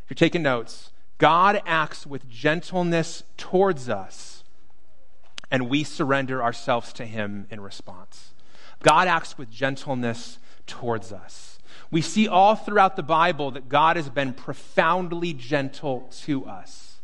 if 0.04 0.10
you're 0.10 0.14
taking 0.14 0.42
notes, 0.42 0.90
God 1.18 1.60
acts 1.66 2.06
with 2.06 2.28
gentleness 2.28 3.22
towards 3.36 3.88
us, 3.88 4.44
and 5.50 5.68
we 5.68 5.84
surrender 5.84 6.42
ourselves 6.42 6.92
to 6.94 7.06
him 7.06 7.46
in 7.50 7.60
response. 7.60 8.32
God 8.82 9.08
acts 9.08 9.38
with 9.38 9.50
gentleness 9.50 10.38
towards 10.66 11.12
us. 11.12 11.51
We 11.92 12.00
see 12.00 12.26
all 12.26 12.56
throughout 12.56 12.96
the 12.96 13.02
Bible 13.02 13.50
that 13.52 13.68
God 13.68 13.96
has 13.96 14.08
been 14.08 14.32
profoundly 14.32 15.34
gentle 15.34 16.10
to 16.22 16.46
us. 16.46 16.96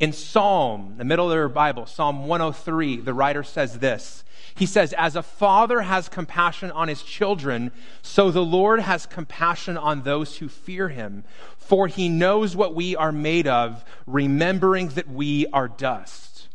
In 0.00 0.12
Psalm, 0.12 0.94
the 0.98 1.04
middle 1.04 1.26
of 1.26 1.30
their 1.30 1.48
Bible, 1.48 1.86
Psalm 1.86 2.26
103, 2.26 2.96
the 2.96 3.14
writer 3.14 3.44
says 3.44 3.78
this. 3.78 4.24
He 4.56 4.66
says, 4.66 4.92
As 4.92 5.14
a 5.14 5.22
father 5.22 5.82
has 5.82 6.08
compassion 6.08 6.72
on 6.72 6.88
his 6.88 7.02
children, 7.02 7.70
so 8.02 8.32
the 8.32 8.44
Lord 8.44 8.80
has 8.80 9.06
compassion 9.06 9.76
on 9.76 10.02
those 10.02 10.38
who 10.38 10.48
fear 10.48 10.88
him. 10.88 11.22
For 11.56 11.86
he 11.86 12.08
knows 12.08 12.56
what 12.56 12.74
we 12.74 12.96
are 12.96 13.12
made 13.12 13.46
of, 13.46 13.84
remembering 14.04 14.88
that 14.90 15.08
we 15.08 15.46
are 15.52 15.68
dust. 15.68 16.48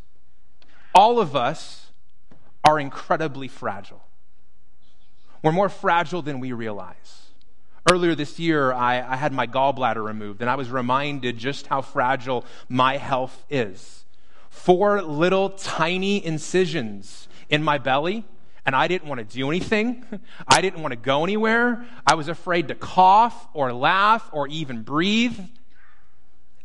All 0.94 1.18
of 1.18 1.34
us 1.34 1.92
are 2.62 2.78
incredibly 2.78 3.48
fragile. 3.48 4.04
We're 5.42 5.52
more 5.52 5.70
fragile 5.70 6.20
than 6.20 6.40
we 6.40 6.52
realize. 6.52 7.23
Earlier 7.90 8.14
this 8.14 8.38
year, 8.38 8.72
I, 8.72 8.96
I, 8.96 9.16
had 9.16 9.32
my 9.32 9.46
gallbladder 9.46 10.02
removed, 10.02 10.40
and 10.40 10.48
I 10.48 10.54
was 10.54 10.70
reminded 10.70 11.36
just 11.36 11.66
how 11.66 11.82
fragile 11.82 12.46
my 12.66 12.96
health 12.96 13.44
is. 13.50 14.06
Four 14.48 15.02
little 15.02 15.50
tiny 15.50 16.24
incisions 16.24 17.28
in 17.50 17.62
my 17.62 17.76
belly, 17.76 18.24
and 18.64 18.74
I 18.74 18.88
didn't 18.88 19.06
want 19.06 19.18
to 19.18 19.36
do 19.36 19.50
anything. 19.50 20.04
I 20.48 20.62
didn't 20.62 20.80
want 20.80 20.92
to 20.92 20.96
go 20.96 21.24
anywhere. 21.24 21.84
I 22.06 22.14
was 22.14 22.28
afraid 22.28 22.68
to 22.68 22.74
cough 22.74 23.48
or 23.52 23.70
laugh 23.72 24.30
or 24.32 24.48
even 24.48 24.82
breathe. 24.82 25.38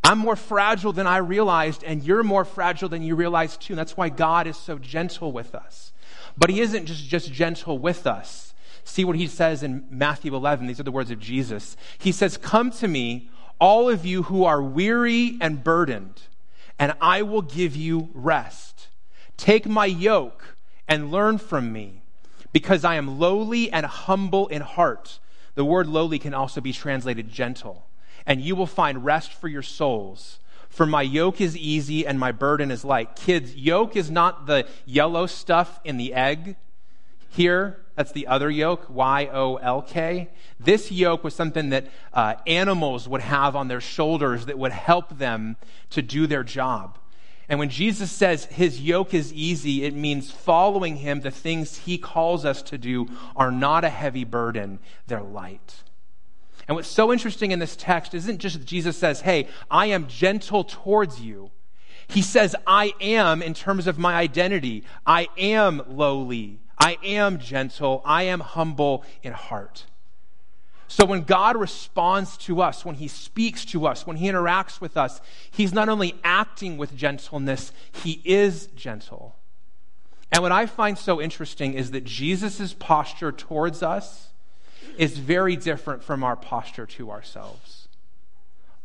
I'm 0.03 0.19
more 0.19 0.37
fragile 0.37 0.93
than 0.93 1.05
I 1.05 1.17
realized, 1.17 1.83
and 1.83 2.01
you're 2.01 2.23
more 2.23 2.45
fragile 2.45 2.87
than 2.87 3.03
you 3.03 3.15
realize 3.15 3.57
too. 3.57 3.73
And 3.73 3.79
that's 3.79 3.97
why 3.97 4.07
God 4.07 4.47
is 4.47 4.55
so 4.55 4.77
gentle 4.77 5.33
with 5.33 5.53
us. 5.53 5.91
But 6.37 6.49
He 6.49 6.61
isn't 6.61 6.85
just, 6.85 7.09
just 7.09 7.33
gentle 7.33 7.77
with 7.77 8.07
us. 8.07 8.48
See 8.89 9.05
what 9.05 9.17
he 9.17 9.27
says 9.27 9.61
in 9.61 9.85
Matthew 9.91 10.35
11. 10.35 10.65
These 10.65 10.79
are 10.79 10.83
the 10.83 10.91
words 10.91 11.11
of 11.11 11.19
Jesus. 11.19 11.77
He 11.99 12.11
says, 12.11 12.37
Come 12.37 12.71
to 12.71 12.87
me, 12.87 13.29
all 13.59 13.87
of 13.87 14.03
you 14.03 14.23
who 14.23 14.45
are 14.45 14.63
weary 14.63 15.37
and 15.39 15.63
burdened, 15.63 16.23
and 16.79 16.95
I 16.99 17.21
will 17.21 17.43
give 17.43 17.75
you 17.75 18.09
rest. 18.15 18.87
Take 19.37 19.67
my 19.67 19.85
yoke 19.85 20.55
and 20.87 21.11
learn 21.11 21.37
from 21.37 21.71
me, 21.71 22.01
because 22.51 22.83
I 22.83 22.95
am 22.95 23.19
lowly 23.19 23.71
and 23.71 23.85
humble 23.85 24.47
in 24.47 24.63
heart. 24.63 25.19
The 25.53 25.63
word 25.63 25.85
lowly 25.85 26.17
can 26.17 26.33
also 26.33 26.59
be 26.59 26.73
translated 26.73 27.29
gentle. 27.29 27.85
And 28.25 28.41
you 28.41 28.55
will 28.55 28.65
find 28.65 29.05
rest 29.05 29.31
for 29.33 29.47
your 29.47 29.61
souls. 29.61 30.39
For 30.67 30.87
my 30.87 31.03
yoke 31.03 31.39
is 31.39 31.55
easy 31.55 32.07
and 32.07 32.19
my 32.19 32.31
burden 32.31 32.71
is 32.71 32.83
light. 32.83 33.15
Kids, 33.15 33.55
yoke 33.55 33.95
is 33.95 34.09
not 34.09 34.47
the 34.47 34.65
yellow 34.87 35.27
stuff 35.27 35.79
in 35.83 35.97
the 35.97 36.15
egg 36.15 36.55
here 37.29 37.77
that's 37.99 38.13
the 38.13 38.27
other 38.27 38.49
yoke, 38.49 38.85
Y 38.87 39.29
O 39.29 39.57
L 39.57 39.81
K. 39.81 40.29
This 40.57 40.89
yoke 40.89 41.21
was 41.21 41.35
something 41.35 41.71
that 41.71 41.87
uh, 42.13 42.35
animals 42.47 43.09
would 43.09 43.19
have 43.19 43.57
on 43.57 43.67
their 43.67 43.81
shoulders 43.81 44.45
that 44.45 44.57
would 44.57 44.71
help 44.71 45.17
them 45.17 45.57
to 45.89 46.01
do 46.01 46.25
their 46.25 46.45
job. 46.45 46.97
And 47.49 47.59
when 47.59 47.67
Jesus 47.67 48.09
says 48.09 48.45
his 48.45 48.79
yoke 48.79 49.13
is 49.13 49.33
easy, 49.33 49.83
it 49.83 49.93
means 49.93 50.31
following 50.31 50.95
him, 50.95 51.19
the 51.19 51.29
things 51.29 51.79
he 51.79 51.97
calls 51.97 52.45
us 52.45 52.61
to 52.61 52.77
do 52.77 53.09
are 53.35 53.51
not 53.51 53.83
a 53.83 53.89
heavy 53.89 54.23
burden, 54.23 54.79
they're 55.07 55.19
light. 55.19 55.83
And 56.69 56.77
what's 56.77 56.87
so 56.87 57.11
interesting 57.11 57.51
in 57.51 57.59
this 57.59 57.75
text 57.75 58.13
isn't 58.13 58.37
just 58.37 58.59
that 58.59 58.65
Jesus 58.65 58.95
says, 58.95 59.19
Hey, 59.19 59.49
I 59.69 59.87
am 59.87 60.07
gentle 60.07 60.63
towards 60.63 61.19
you. 61.19 61.51
He 62.07 62.21
says, 62.21 62.55
I 62.65 62.93
am 63.01 63.41
in 63.41 63.53
terms 63.53 63.87
of 63.87 63.99
my 63.99 64.15
identity. 64.15 64.85
I 65.05 65.27
am 65.37 65.81
lowly. 65.85 66.61
I 66.79 66.97
am 67.03 67.39
gentle. 67.39 68.01
I 68.05 68.23
am 68.23 68.39
humble 68.39 69.03
in 69.21 69.33
heart. 69.33 69.85
So 70.87 71.05
when 71.05 71.21
God 71.21 71.55
responds 71.55 72.35
to 72.37 72.61
us, 72.61 72.83
when 72.83 72.95
he 72.95 73.07
speaks 73.07 73.63
to 73.65 73.85
us, 73.85 74.07
when 74.07 74.17
he 74.17 74.27
interacts 74.27 74.81
with 74.81 74.97
us, 74.97 75.21
he's 75.51 75.71
not 75.71 75.87
only 75.87 76.15
acting 76.23 76.77
with 76.77 76.95
gentleness, 76.95 77.71
he 77.91 78.21
is 78.25 78.67
gentle. 78.75 79.35
And 80.31 80.41
what 80.41 80.51
I 80.51 80.65
find 80.65 80.97
so 80.97 81.21
interesting 81.21 81.73
is 81.73 81.91
that 81.91 82.05
Jesus' 82.05 82.73
posture 82.73 83.31
towards 83.31 83.83
us 83.83 84.29
is 84.97 85.17
very 85.17 85.55
different 85.55 86.03
from 86.03 86.23
our 86.23 86.35
posture 86.35 86.85
to 86.85 87.11
ourselves. 87.11 87.87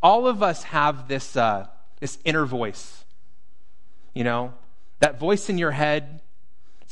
All 0.02 0.26
of 0.26 0.42
us 0.42 0.64
have 0.64 1.08
this, 1.08 1.36
uh, 1.36 1.68
this 2.00 2.18
inner 2.24 2.44
voice, 2.44 3.04
you 4.12 4.24
know, 4.24 4.52
that 5.00 5.18
voice 5.18 5.48
in 5.48 5.56
your 5.56 5.70
head. 5.70 6.20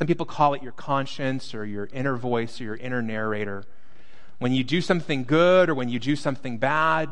Some 0.02 0.08
people 0.08 0.26
call 0.26 0.54
it 0.54 0.64
your 0.64 0.72
conscience 0.72 1.54
or 1.54 1.64
your 1.64 1.88
inner 1.92 2.16
voice 2.16 2.60
or 2.60 2.64
your 2.64 2.74
inner 2.74 3.00
narrator 3.00 3.62
when 4.40 4.52
you 4.52 4.64
do 4.64 4.80
something 4.80 5.22
good 5.22 5.70
or 5.70 5.76
when 5.76 5.88
you 5.88 6.00
do 6.00 6.16
something 6.16 6.58
bad, 6.58 7.08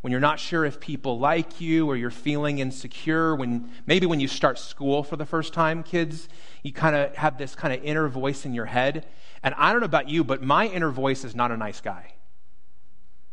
when 0.00 0.10
you're 0.10 0.18
not 0.18 0.40
sure 0.40 0.64
if 0.64 0.80
people 0.80 1.18
like 1.18 1.60
you 1.60 1.86
or 1.86 1.94
you're 1.94 2.10
feeling 2.10 2.58
insecure, 2.58 3.36
when 3.36 3.70
maybe 3.84 4.06
when 4.06 4.18
you 4.18 4.28
start 4.28 4.58
school 4.58 5.02
for 5.02 5.16
the 5.16 5.26
first 5.26 5.52
time, 5.52 5.82
kids, 5.82 6.26
you 6.62 6.72
kind 6.72 6.96
of 6.96 7.14
have 7.16 7.36
this 7.36 7.54
kind 7.54 7.74
of 7.74 7.84
inner 7.84 8.08
voice 8.08 8.46
in 8.46 8.54
your 8.54 8.64
head. 8.64 9.04
And 9.42 9.54
I 9.58 9.72
don't 9.72 9.82
know 9.82 9.84
about 9.84 10.08
you, 10.08 10.24
but 10.24 10.42
my 10.42 10.68
inner 10.68 10.90
voice 10.90 11.22
is 11.22 11.34
not 11.34 11.50
a 11.50 11.56
nice 11.58 11.82
guy. 11.82 12.14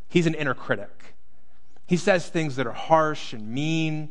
He's 0.09 0.27
an 0.27 0.33
inner 0.33 0.53
critic. 0.53 1.15
He 1.87 1.95
says 1.95 2.27
things 2.27 2.57
that 2.57 2.67
are 2.67 2.73
harsh 2.73 3.31
and 3.31 3.47
mean, 3.47 4.09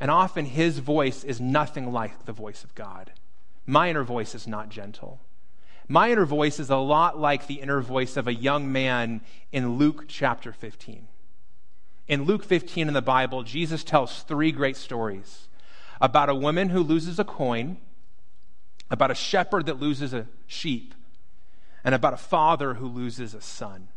and 0.00 0.10
often 0.10 0.46
his 0.46 0.80
voice 0.80 1.22
is 1.22 1.40
nothing 1.40 1.92
like 1.92 2.24
the 2.24 2.32
voice 2.32 2.64
of 2.64 2.74
God. 2.74 3.12
My 3.68 3.90
inner 3.90 4.02
voice 4.02 4.34
is 4.34 4.46
not 4.46 4.70
gentle. 4.70 5.20
My 5.88 6.10
inner 6.10 6.24
voice 6.24 6.58
is 6.58 6.70
a 6.70 6.76
lot 6.76 7.18
like 7.18 7.46
the 7.46 7.60
inner 7.60 7.82
voice 7.82 8.16
of 8.16 8.26
a 8.26 8.32
young 8.32 8.72
man 8.72 9.20
in 9.52 9.76
Luke 9.76 10.06
chapter 10.08 10.54
15. 10.54 11.06
In 12.08 12.22
Luke 12.24 12.44
15 12.44 12.88
in 12.88 12.94
the 12.94 13.02
Bible, 13.02 13.42
Jesus 13.42 13.84
tells 13.84 14.22
three 14.22 14.52
great 14.52 14.74
stories 14.74 15.48
about 16.00 16.30
a 16.30 16.34
woman 16.34 16.70
who 16.70 16.82
loses 16.82 17.18
a 17.18 17.24
coin, 17.24 17.76
about 18.90 19.10
a 19.10 19.14
shepherd 19.14 19.66
that 19.66 19.78
loses 19.78 20.14
a 20.14 20.28
sheep, 20.46 20.94
and 21.84 21.94
about 21.94 22.14
a 22.14 22.16
father 22.16 22.74
who 22.74 22.88
loses 22.88 23.34
a 23.34 23.42
son. 23.42 23.88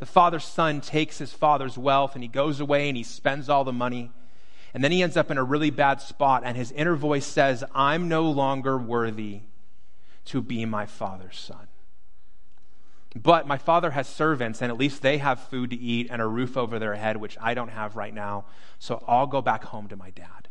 The 0.00 0.06
father's 0.06 0.44
son 0.44 0.82
takes 0.82 1.16
his 1.16 1.32
father's 1.32 1.78
wealth 1.78 2.14
and 2.14 2.22
he 2.22 2.28
goes 2.28 2.60
away 2.60 2.88
and 2.88 2.96
he 2.98 3.04
spends 3.04 3.48
all 3.48 3.64
the 3.64 3.72
money. 3.72 4.12
And 4.74 4.82
then 4.82 4.92
he 4.92 5.02
ends 5.02 5.16
up 5.16 5.30
in 5.30 5.38
a 5.38 5.44
really 5.44 5.70
bad 5.70 6.00
spot, 6.00 6.42
and 6.44 6.56
his 6.56 6.72
inner 6.72 6.96
voice 6.96 7.26
says, 7.26 7.62
I'm 7.74 8.08
no 8.08 8.30
longer 8.30 8.78
worthy 8.78 9.40
to 10.26 10.40
be 10.40 10.64
my 10.64 10.86
father's 10.86 11.38
son. 11.38 11.68
But 13.14 13.46
my 13.46 13.58
father 13.58 13.90
has 13.90 14.08
servants, 14.08 14.62
and 14.62 14.72
at 14.72 14.78
least 14.78 15.02
they 15.02 15.18
have 15.18 15.38
food 15.38 15.70
to 15.70 15.76
eat 15.76 16.08
and 16.10 16.22
a 16.22 16.26
roof 16.26 16.56
over 16.56 16.78
their 16.78 16.94
head, 16.94 17.18
which 17.18 17.36
I 17.40 17.52
don't 17.52 17.68
have 17.68 17.96
right 17.96 18.14
now. 18.14 18.46
So 18.78 19.04
I'll 19.06 19.26
go 19.26 19.42
back 19.42 19.64
home 19.64 19.88
to 19.88 19.96
my 19.96 20.10
dad. 20.10 20.48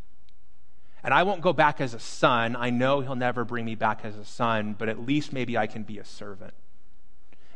And 1.03 1.13
I 1.13 1.23
won't 1.23 1.41
go 1.41 1.53
back 1.53 1.81
as 1.81 1.95
a 1.95 1.99
son. 1.99 2.55
I 2.55 2.69
know 2.69 3.01
he'll 3.01 3.15
never 3.15 3.43
bring 3.43 3.65
me 3.65 3.73
back 3.73 4.01
as 4.03 4.15
a 4.15 4.25
son, 4.25 4.75
but 4.77 4.87
at 4.87 5.03
least 5.03 5.33
maybe 5.33 5.57
I 5.57 5.65
can 5.65 5.81
be 5.81 5.97
a 5.97 6.05
servant. 6.05 6.53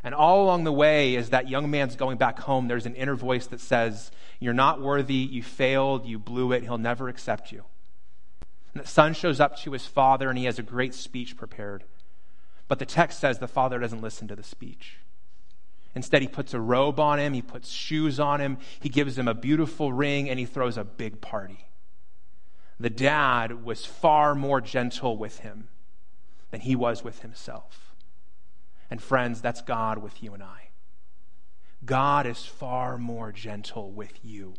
And 0.05 0.13
all 0.13 0.43
along 0.43 0.65
the 0.65 0.71
way, 0.71 1.15
as 1.15 1.31
that 1.31 1.49
young 1.49 1.71
man's 1.71 1.95
going 1.95 2.17
back 2.17 2.37
home, 2.37 2.67
there's 2.67 2.85
an 2.85 2.93
inner 2.93 3.15
voice 3.15 3.47
that 3.47 3.59
says, 3.59 4.11
You're 4.39 4.53
not 4.53 4.79
worthy, 4.79 5.15
you 5.15 5.41
failed, 5.41 6.05
you 6.05 6.19
blew 6.19 6.51
it, 6.51 6.61
he'll 6.61 6.77
never 6.77 7.09
accept 7.09 7.51
you. 7.51 7.63
And 8.75 8.83
the 8.83 8.87
son 8.87 9.15
shows 9.15 9.39
up 9.39 9.57
to 9.61 9.71
his 9.71 9.87
father, 9.87 10.29
and 10.29 10.37
he 10.37 10.45
has 10.45 10.59
a 10.59 10.63
great 10.63 10.93
speech 10.93 11.35
prepared. 11.35 11.85
But 12.67 12.77
the 12.77 12.85
text 12.85 13.19
says 13.19 13.39
the 13.39 13.47
father 13.47 13.79
doesn't 13.79 14.03
listen 14.03 14.27
to 14.27 14.35
the 14.35 14.43
speech. 14.43 14.99
Instead, 15.95 16.21
he 16.21 16.27
puts 16.27 16.53
a 16.53 16.59
robe 16.59 16.99
on 16.99 17.19
him, 17.19 17.33
he 17.33 17.41
puts 17.41 17.71
shoes 17.71 18.19
on 18.19 18.39
him, 18.39 18.59
he 18.79 18.89
gives 18.89 19.17
him 19.17 19.27
a 19.27 19.33
beautiful 19.33 19.91
ring, 19.91 20.29
and 20.29 20.37
he 20.37 20.45
throws 20.45 20.77
a 20.77 20.83
big 20.83 21.19
party. 21.19 21.65
The 22.79 22.91
dad 22.91 23.63
was 23.65 23.87
far 23.87 24.35
more 24.35 24.61
gentle 24.61 25.17
with 25.17 25.39
him 25.39 25.69
than 26.51 26.61
he 26.61 26.75
was 26.75 27.03
with 27.03 27.23
himself. 27.23 27.84
And 28.95 29.03
friends, 29.03 29.41
that's 29.41 29.61
God 29.61 29.97
with 29.97 30.23
you 30.23 30.33
and 30.33 30.41
I. 30.41 30.69
God 31.83 32.25
is 32.25 32.45
far 32.45 32.97
more 32.97 33.33
gentle 33.33 33.91
with 33.91 34.23
you 34.23 34.53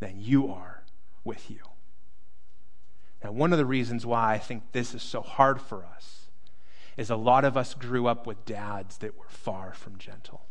than 0.00 0.18
you 0.18 0.50
are 0.50 0.82
with 1.22 1.48
you. 1.48 1.60
Now, 3.22 3.30
one 3.30 3.52
of 3.52 3.58
the 3.58 3.64
reasons 3.64 4.04
why 4.04 4.32
I 4.34 4.38
think 4.38 4.72
this 4.72 4.92
is 4.92 5.04
so 5.04 5.20
hard 5.20 5.60
for 5.60 5.84
us 5.84 6.30
is 6.96 7.10
a 7.10 7.16
lot 7.16 7.44
of 7.44 7.56
us 7.56 7.74
grew 7.74 8.08
up 8.08 8.26
with 8.26 8.44
dads 8.44 8.98
that 8.98 9.16
were 9.16 9.28
far 9.28 9.72
from 9.72 9.98
gentle. 9.98 10.46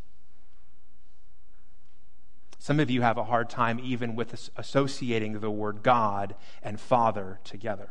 Some 2.58 2.80
of 2.80 2.90
you 2.90 3.02
have 3.02 3.18
a 3.18 3.26
hard 3.26 3.50
time 3.50 3.82
even 3.84 4.16
with 4.16 4.50
associating 4.56 5.42
the 5.42 5.52
word 5.52 5.84
God 5.84 6.36
and 6.62 6.80
father 6.80 7.42
together 7.44 7.90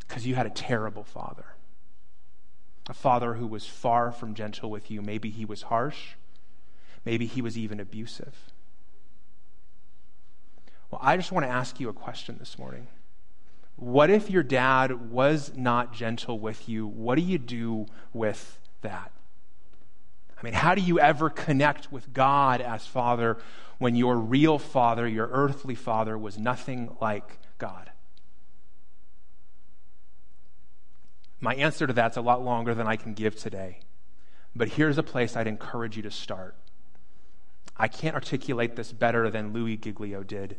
because 0.00 0.26
you 0.26 0.34
had 0.34 0.46
a 0.46 0.50
terrible 0.50 1.04
father. 1.04 1.54
A 2.88 2.94
father 2.94 3.34
who 3.34 3.46
was 3.46 3.66
far 3.66 4.10
from 4.10 4.34
gentle 4.34 4.70
with 4.70 4.90
you. 4.90 5.02
Maybe 5.02 5.30
he 5.30 5.44
was 5.44 5.62
harsh. 5.62 6.14
Maybe 7.04 7.26
he 7.26 7.40
was 7.40 7.56
even 7.56 7.80
abusive. 7.80 8.52
Well, 10.90 11.00
I 11.02 11.16
just 11.16 11.32
want 11.32 11.46
to 11.46 11.50
ask 11.50 11.80
you 11.80 11.88
a 11.88 11.94
question 11.94 12.36
this 12.38 12.58
morning. 12.58 12.88
What 13.76 14.10
if 14.10 14.28
your 14.30 14.42
dad 14.42 15.10
was 15.10 15.52
not 15.56 15.94
gentle 15.94 16.38
with 16.38 16.68
you? 16.68 16.86
What 16.86 17.14
do 17.14 17.22
you 17.22 17.38
do 17.38 17.86
with 18.12 18.58
that? 18.82 19.10
I 20.38 20.44
mean, 20.44 20.54
how 20.54 20.74
do 20.74 20.82
you 20.82 20.98
ever 20.98 21.30
connect 21.30 21.92
with 21.92 22.12
God 22.12 22.60
as 22.60 22.84
Father 22.84 23.38
when 23.78 23.94
your 23.94 24.16
real 24.16 24.58
Father, 24.58 25.06
your 25.06 25.28
earthly 25.28 25.76
Father, 25.76 26.18
was 26.18 26.36
nothing 26.36 26.96
like 27.00 27.38
God? 27.58 27.91
My 31.42 31.56
answer 31.56 31.88
to 31.88 31.92
that's 31.92 32.16
a 32.16 32.22
lot 32.22 32.44
longer 32.44 32.72
than 32.72 32.86
I 32.86 32.94
can 32.94 33.14
give 33.14 33.34
today. 33.36 33.80
But 34.54 34.68
here's 34.68 34.96
a 34.96 35.02
place 35.02 35.36
I'd 35.36 35.48
encourage 35.48 35.96
you 35.96 36.02
to 36.04 36.10
start. 36.10 36.54
I 37.76 37.88
can't 37.88 38.14
articulate 38.14 38.76
this 38.76 38.92
better 38.92 39.28
than 39.28 39.52
Louis 39.52 39.76
Giglio 39.76 40.22
did. 40.22 40.56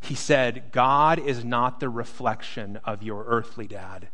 He 0.00 0.14
said, 0.14 0.72
God 0.72 1.18
is 1.18 1.44
not 1.44 1.80
the 1.80 1.90
reflection 1.90 2.80
of 2.84 3.02
your 3.02 3.24
earthly 3.26 3.66
dad, 3.66 4.08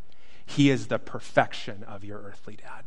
He 0.44 0.70
is 0.70 0.88
the 0.88 0.98
perfection 0.98 1.84
of 1.84 2.02
your 2.04 2.18
earthly 2.20 2.56
dad. 2.56 2.84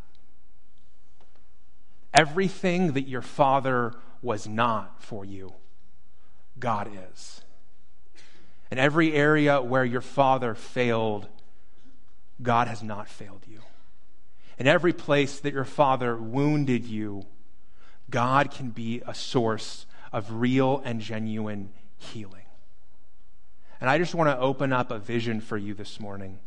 Everything 2.13 2.91
that 2.91 3.07
your 3.07 3.21
father 3.21 3.93
was 4.21 4.45
not 4.45 5.01
for 5.01 5.23
you, 5.23 5.53
God 6.59 6.91
is. 7.13 7.41
In 8.69 8.77
every 8.77 9.13
area 9.13 9.61
where 9.61 9.85
your 9.85 10.01
father 10.01 10.53
failed, 10.53 11.29
God 12.41 12.67
has 12.67 12.81
not 12.81 13.07
failed 13.07 13.43
you. 13.47 13.59
In 14.57 14.67
every 14.67 14.93
place 14.93 15.39
that 15.39 15.53
your 15.53 15.65
father 15.65 16.15
wounded 16.15 16.85
you, 16.85 17.23
God 18.09 18.51
can 18.51 18.69
be 18.69 19.01
a 19.07 19.15
source 19.15 19.85
of 20.11 20.31
real 20.31 20.81
and 20.83 21.01
genuine 21.01 21.71
healing. 21.97 22.45
And 23.79 23.89
I 23.89 23.97
just 23.97 24.13
want 24.13 24.29
to 24.29 24.37
open 24.37 24.71
up 24.71 24.91
a 24.91 24.99
vision 24.99 25.41
for 25.41 25.57
you 25.57 25.73
this 25.73 25.99
morning. 25.99 26.39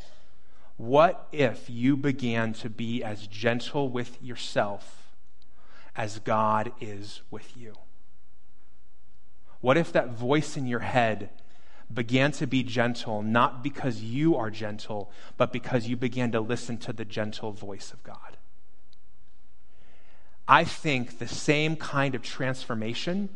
What 0.77 1.27
if 1.33 1.69
you 1.69 1.97
began 1.97 2.53
to 2.55 2.71
be 2.71 3.03
as 3.03 3.27
gentle 3.27 3.89
with 3.89 4.23
yourself 4.23 5.15
as 5.97 6.19
God 6.21 6.73
is 6.81 7.23
with 7.31 7.57
you? 7.57 7.75
What 9.61 9.77
if 9.77 9.93
that 9.93 10.11
voice 10.11 10.57
in 10.57 10.67
your 10.67 10.81
head 10.81 11.31
began 11.93 12.33
to 12.33 12.47
be 12.47 12.62
gentle, 12.62 13.23
not 13.23 13.62
because 13.62 14.03
you 14.03 14.37
are 14.37 14.50
gentle, 14.50 15.11
but 15.37 15.53
because 15.53 15.87
you 15.87 15.97
began 15.97 16.33
to 16.33 16.41
listen 16.41 16.79
to 16.79 16.93
the 16.93 17.05
gentle 17.05 17.53
voice 17.53 17.93
of 17.93 18.03
God? 18.03 18.37
I 20.47 20.64
think 20.64 21.19
the 21.19 21.29
same 21.29 21.76
kind 21.76 22.14
of 22.14 22.23
transformation 22.23 23.31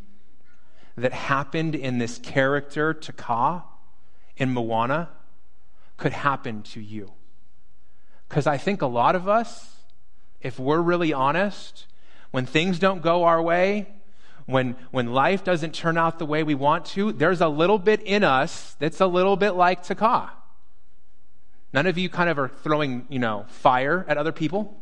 that 0.97 1.13
happened 1.13 1.75
in 1.75 1.99
this 1.99 2.19
character, 2.19 2.93
Te 2.93 3.13
Kā, 3.13 3.63
in 4.37 4.51
Moana 4.51 5.11
could 5.97 6.13
happen 6.13 6.63
to 6.63 6.81
you. 6.81 7.13
Because 8.29 8.47
I 8.47 8.59
think 8.59 8.83
a 8.83 8.87
lot 8.87 9.15
of 9.15 9.29
us, 9.29 9.77
if 10.41 10.59
we're 10.59 10.81
really 10.81 11.13
honest, 11.13 11.87
when 12.31 12.47
things 12.47 12.79
don't 12.79 13.01
go 13.01 13.25
our 13.25 13.41
way, 13.41 13.89
when, 14.49 14.77
when 14.91 15.13
life 15.13 15.45
doesn't 15.45 15.75
turn 15.75 15.99
out 15.99 16.19
the 16.19 16.25
way 16.25 16.43
we 16.43 16.55
want 16.55 16.87
to, 16.87 17.13
there's 17.13 17.43
a 17.43 17.49
little 17.49 17.79
bit 17.79 18.01
in 18.01 18.25
us 18.25 18.77
that's 18.79 18.99
a 18.99 19.07
little 19.07 19.37
bit 19.37 19.51
like 19.51 19.83
Te 19.83 19.95
Kā. 19.95 20.31
None 21.75 21.87
of 21.87 21.99
you 21.99 22.09
kind 22.09 22.31
of 22.31 22.39
are 22.39 22.49
throwing, 22.49 23.05
you 23.11 23.19
know, 23.19 23.45
fire 23.49 24.07
at 24.09 24.17
other 24.17 24.33
people. 24.33 24.81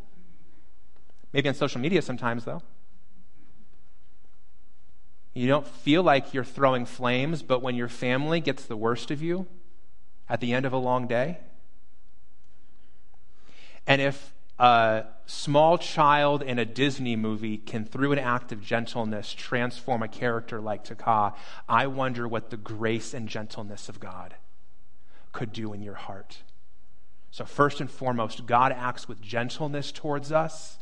Maybe 1.33 1.49
on 1.49 1.55
social 1.57 1.81
media 1.81 2.01
sometimes, 2.01 2.45
though. 2.45 2.63
You 5.35 5.49
don't 5.49 5.67
feel 5.67 6.05
like 6.05 6.33
you're 6.33 6.45
throwing 6.45 6.87
flames, 6.87 7.43
but 7.43 7.61
when 7.61 7.75
your 7.75 7.89
family 7.89 8.39
gets 8.39 8.67
the 8.67 8.77
worst 8.77 9.11
of 9.11 9.21
you 9.21 9.49
at 10.29 10.39
the 10.39 10.53
end 10.53 10.65
of 10.65 10.73
a 10.73 10.79
long 10.79 11.09
day, 11.09 11.39
and 13.85 14.01
if 14.01 14.33
a 14.59 15.05
small 15.27 15.77
child 15.77 16.43
in 16.43 16.59
a 16.59 16.65
Disney 16.65 17.17
movie 17.17 17.59
can, 17.59 17.85
through 17.85 18.13
an 18.13 18.19
act 18.19 18.53
of 18.53 18.63
gentleness, 18.63 19.35
transform 19.35 20.03
a 20.03 20.09
character 20.09 20.61
like 20.61 20.85
Te 20.85 20.95
Kā, 20.95 21.35
I 21.69 21.87
wonder 21.87 22.27
what 22.27 22.51
the 22.51 22.57
grace 22.57 23.13
and 23.13 23.29
gentleness 23.29 23.89
of 23.89 24.01
God 24.01 24.37
could 25.33 25.53
do 25.53 25.73
in 25.73 25.83
your 25.83 25.95
heart. 25.95 26.39
So, 27.31 27.45
first 27.45 27.81
and 27.81 27.91
foremost, 27.91 28.47
God 28.47 28.73
acts 28.73 29.09
with 29.09 29.21
gentleness 29.21 29.93
towards 29.93 30.33
us, 30.33 30.79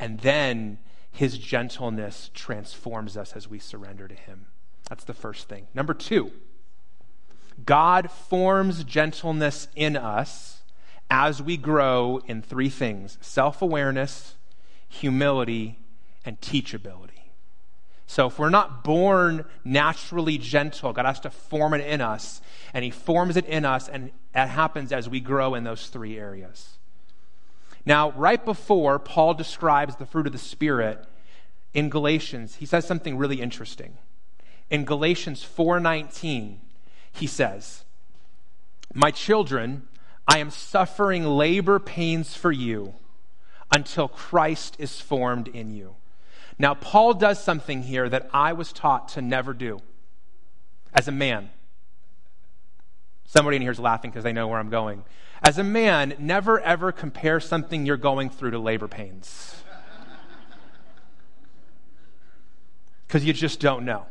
and 0.00 0.18
then 0.20 0.78
his 1.12 1.38
gentleness 1.38 2.30
transforms 2.34 3.16
us 3.16 3.34
as 3.34 3.48
we 3.48 3.60
surrender 3.60 4.08
to 4.08 4.14
him. 4.14 4.46
That's 4.88 5.04
the 5.04 5.14
first 5.14 5.48
thing. 5.48 5.68
Number 5.74 5.94
two, 5.94 6.32
God 7.64 8.10
forms 8.10 8.82
gentleness 8.82 9.68
in 9.76 9.96
us 9.96 10.61
as 11.12 11.42
we 11.42 11.58
grow 11.58 12.22
in 12.26 12.40
three 12.40 12.70
things 12.70 13.18
self 13.20 13.60
awareness, 13.60 14.34
humility, 14.88 15.78
and 16.24 16.40
teachability. 16.40 17.10
So 18.06 18.28
if 18.28 18.38
we're 18.38 18.48
not 18.48 18.82
born 18.82 19.44
naturally 19.62 20.38
gentle, 20.38 20.94
God 20.94 21.04
has 21.04 21.20
to 21.20 21.30
form 21.30 21.74
it 21.74 21.86
in 21.86 22.00
us, 22.00 22.40
and 22.72 22.82
He 22.82 22.90
forms 22.90 23.36
it 23.36 23.44
in 23.44 23.66
us, 23.66 23.90
and 23.90 24.10
that 24.32 24.48
happens 24.48 24.90
as 24.90 25.06
we 25.06 25.20
grow 25.20 25.54
in 25.54 25.64
those 25.64 25.88
three 25.88 26.18
areas. 26.18 26.78
Now, 27.84 28.12
right 28.12 28.42
before 28.42 28.98
Paul 28.98 29.34
describes 29.34 29.96
the 29.96 30.06
fruit 30.06 30.26
of 30.26 30.32
the 30.32 30.38
Spirit 30.38 31.04
in 31.74 31.90
Galatians, 31.90 32.54
he 32.54 32.64
says 32.64 32.86
something 32.86 33.18
really 33.18 33.42
interesting. 33.42 33.98
In 34.70 34.86
Galatians 34.86 35.44
4:19, 35.44 36.56
he 37.12 37.26
says, 37.26 37.84
My 38.94 39.10
children, 39.10 39.88
I 40.32 40.38
am 40.38 40.48
suffering 40.48 41.26
labor 41.26 41.78
pains 41.78 42.34
for 42.34 42.50
you 42.50 42.94
until 43.70 44.08
Christ 44.08 44.76
is 44.78 44.98
formed 44.98 45.46
in 45.46 45.70
you. 45.70 45.96
Now, 46.58 46.72
Paul 46.72 47.12
does 47.12 47.44
something 47.44 47.82
here 47.82 48.08
that 48.08 48.30
I 48.32 48.54
was 48.54 48.72
taught 48.72 49.08
to 49.10 49.20
never 49.20 49.52
do 49.52 49.82
as 50.94 51.06
a 51.06 51.12
man. 51.12 51.50
Somebody 53.26 53.56
in 53.56 53.62
here 53.62 53.72
is 53.72 53.78
laughing 53.78 54.10
because 54.10 54.24
they 54.24 54.32
know 54.32 54.48
where 54.48 54.58
I'm 54.58 54.70
going. 54.70 55.04
As 55.42 55.58
a 55.58 55.64
man, 55.64 56.14
never 56.18 56.58
ever 56.60 56.92
compare 56.92 57.38
something 57.38 57.84
you're 57.84 57.98
going 57.98 58.30
through 58.30 58.52
to 58.52 58.58
labor 58.58 58.88
pains. 58.88 59.62
Because 63.06 63.22
you 63.22 63.34
just 63.34 63.60
don't 63.60 63.84
know. 63.84 64.06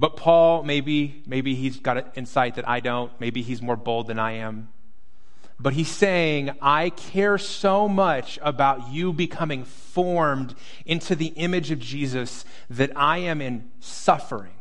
But 0.00 0.16
Paul, 0.16 0.62
maybe, 0.62 1.22
maybe 1.26 1.54
he's 1.54 1.78
got 1.78 1.98
an 1.98 2.04
insight 2.14 2.54
that 2.54 2.66
I 2.66 2.80
don't. 2.80 3.12
Maybe 3.20 3.42
he's 3.42 3.60
more 3.60 3.76
bold 3.76 4.06
than 4.06 4.18
I 4.18 4.32
am. 4.32 4.70
But 5.58 5.74
he's 5.74 5.90
saying, 5.90 6.52
I 6.62 6.88
care 6.88 7.36
so 7.36 7.86
much 7.86 8.38
about 8.40 8.90
you 8.90 9.12
becoming 9.12 9.64
formed 9.64 10.54
into 10.86 11.14
the 11.14 11.26
image 11.26 11.70
of 11.70 11.80
Jesus 11.80 12.46
that 12.70 12.90
I 12.96 13.18
am 13.18 13.42
in 13.42 13.70
suffering. 13.80 14.54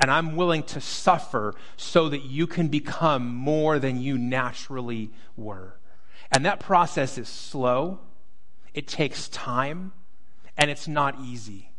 And 0.00 0.10
I'm 0.10 0.34
willing 0.34 0.64
to 0.64 0.80
suffer 0.80 1.54
so 1.76 2.08
that 2.08 2.24
you 2.24 2.48
can 2.48 2.66
become 2.66 3.32
more 3.32 3.78
than 3.78 4.00
you 4.00 4.18
naturally 4.18 5.12
were. 5.36 5.78
And 6.32 6.44
that 6.44 6.58
process 6.58 7.16
is 7.16 7.28
slow, 7.28 8.00
it 8.74 8.88
takes 8.88 9.28
time, 9.28 9.92
and 10.56 10.68
it's 10.68 10.88
not 10.88 11.20
easy. 11.20 11.70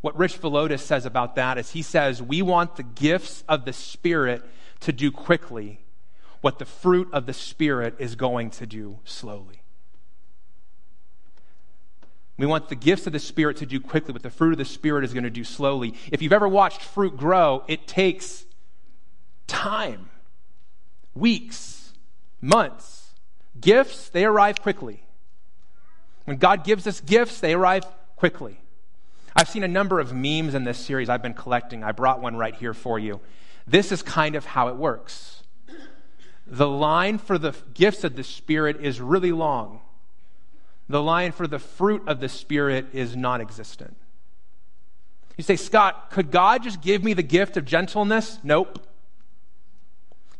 What 0.00 0.16
Rich 0.16 0.40
Villodas 0.40 0.80
says 0.80 1.04
about 1.04 1.34
that 1.34 1.58
is 1.58 1.72
he 1.72 1.82
says, 1.82 2.22
We 2.22 2.42
want 2.42 2.76
the 2.76 2.82
gifts 2.82 3.44
of 3.48 3.64
the 3.64 3.72
Spirit 3.72 4.42
to 4.80 4.92
do 4.92 5.10
quickly 5.10 5.80
what 6.40 6.58
the 6.58 6.64
fruit 6.64 7.08
of 7.12 7.26
the 7.26 7.34
Spirit 7.34 7.96
is 7.98 8.14
going 8.14 8.50
to 8.50 8.66
do 8.66 8.98
slowly. 9.04 9.62
We 12.38 12.46
want 12.46 12.70
the 12.70 12.74
gifts 12.74 13.06
of 13.06 13.12
the 13.12 13.18
Spirit 13.18 13.58
to 13.58 13.66
do 13.66 13.78
quickly 13.78 14.14
what 14.14 14.22
the 14.22 14.30
fruit 14.30 14.52
of 14.52 14.58
the 14.58 14.64
Spirit 14.64 15.04
is 15.04 15.12
going 15.12 15.24
to 15.24 15.30
do 15.30 15.44
slowly. 15.44 15.94
If 16.10 16.22
you've 16.22 16.32
ever 16.32 16.48
watched 16.48 16.80
fruit 16.80 17.18
grow, 17.18 17.64
it 17.68 17.86
takes 17.86 18.46
time 19.46 20.08
weeks, 21.14 21.92
months. 22.40 23.12
Gifts, 23.60 24.08
they 24.08 24.24
arrive 24.24 24.62
quickly. 24.62 25.02
When 26.24 26.38
God 26.38 26.64
gives 26.64 26.86
us 26.86 27.00
gifts, 27.02 27.40
they 27.40 27.52
arrive 27.52 27.84
quickly. 28.16 28.60
I've 29.34 29.48
seen 29.48 29.62
a 29.62 29.68
number 29.68 30.00
of 30.00 30.12
memes 30.12 30.54
in 30.54 30.64
this 30.64 30.78
series 30.78 31.08
I've 31.08 31.22
been 31.22 31.34
collecting. 31.34 31.84
I 31.84 31.92
brought 31.92 32.20
one 32.20 32.36
right 32.36 32.54
here 32.54 32.74
for 32.74 32.98
you. 32.98 33.20
This 33.66 33.92
is 33.92 34.02
kind 34.02 34.34
of 34.34 34.44
how 34.44 34.68
it 34.68 34.76
works. 34.76 35.42
The 36.46 36.68
line 36.68 37.18
for 37.18 37.38
the 37.38 37.54
gifts 37.74 38.02
of 38.02 38.16
the 38.16 38.24
Spirit 38.24 38.78
is 38.80 39.00
really 39.00 39.30
long. 39.30 39.80
The 40.88 41.02
line 41.02 41.30
for 41.30 41.46
the 41.46 41.60
fruit 41.60 42.02
of 42.08 42.18
the 42.18 42.28
Spirit 42.28 42.86
is 42.92 43.16
non 43.16 43.40
existent. 43.40 43.96
You 45.36 45.44
say, 45.44 45.56
Scott, 45.56 46.10
could 46.10 46.32
God 46.32 46.64
just 46.64 46.82
give 46.82 47.04
me 47.04 47.14
the 47.14 47.22
gift 47.22 47.56
of 47.56 47.64
gentleness? 47.64 48.38
Nope. 48.42 48.84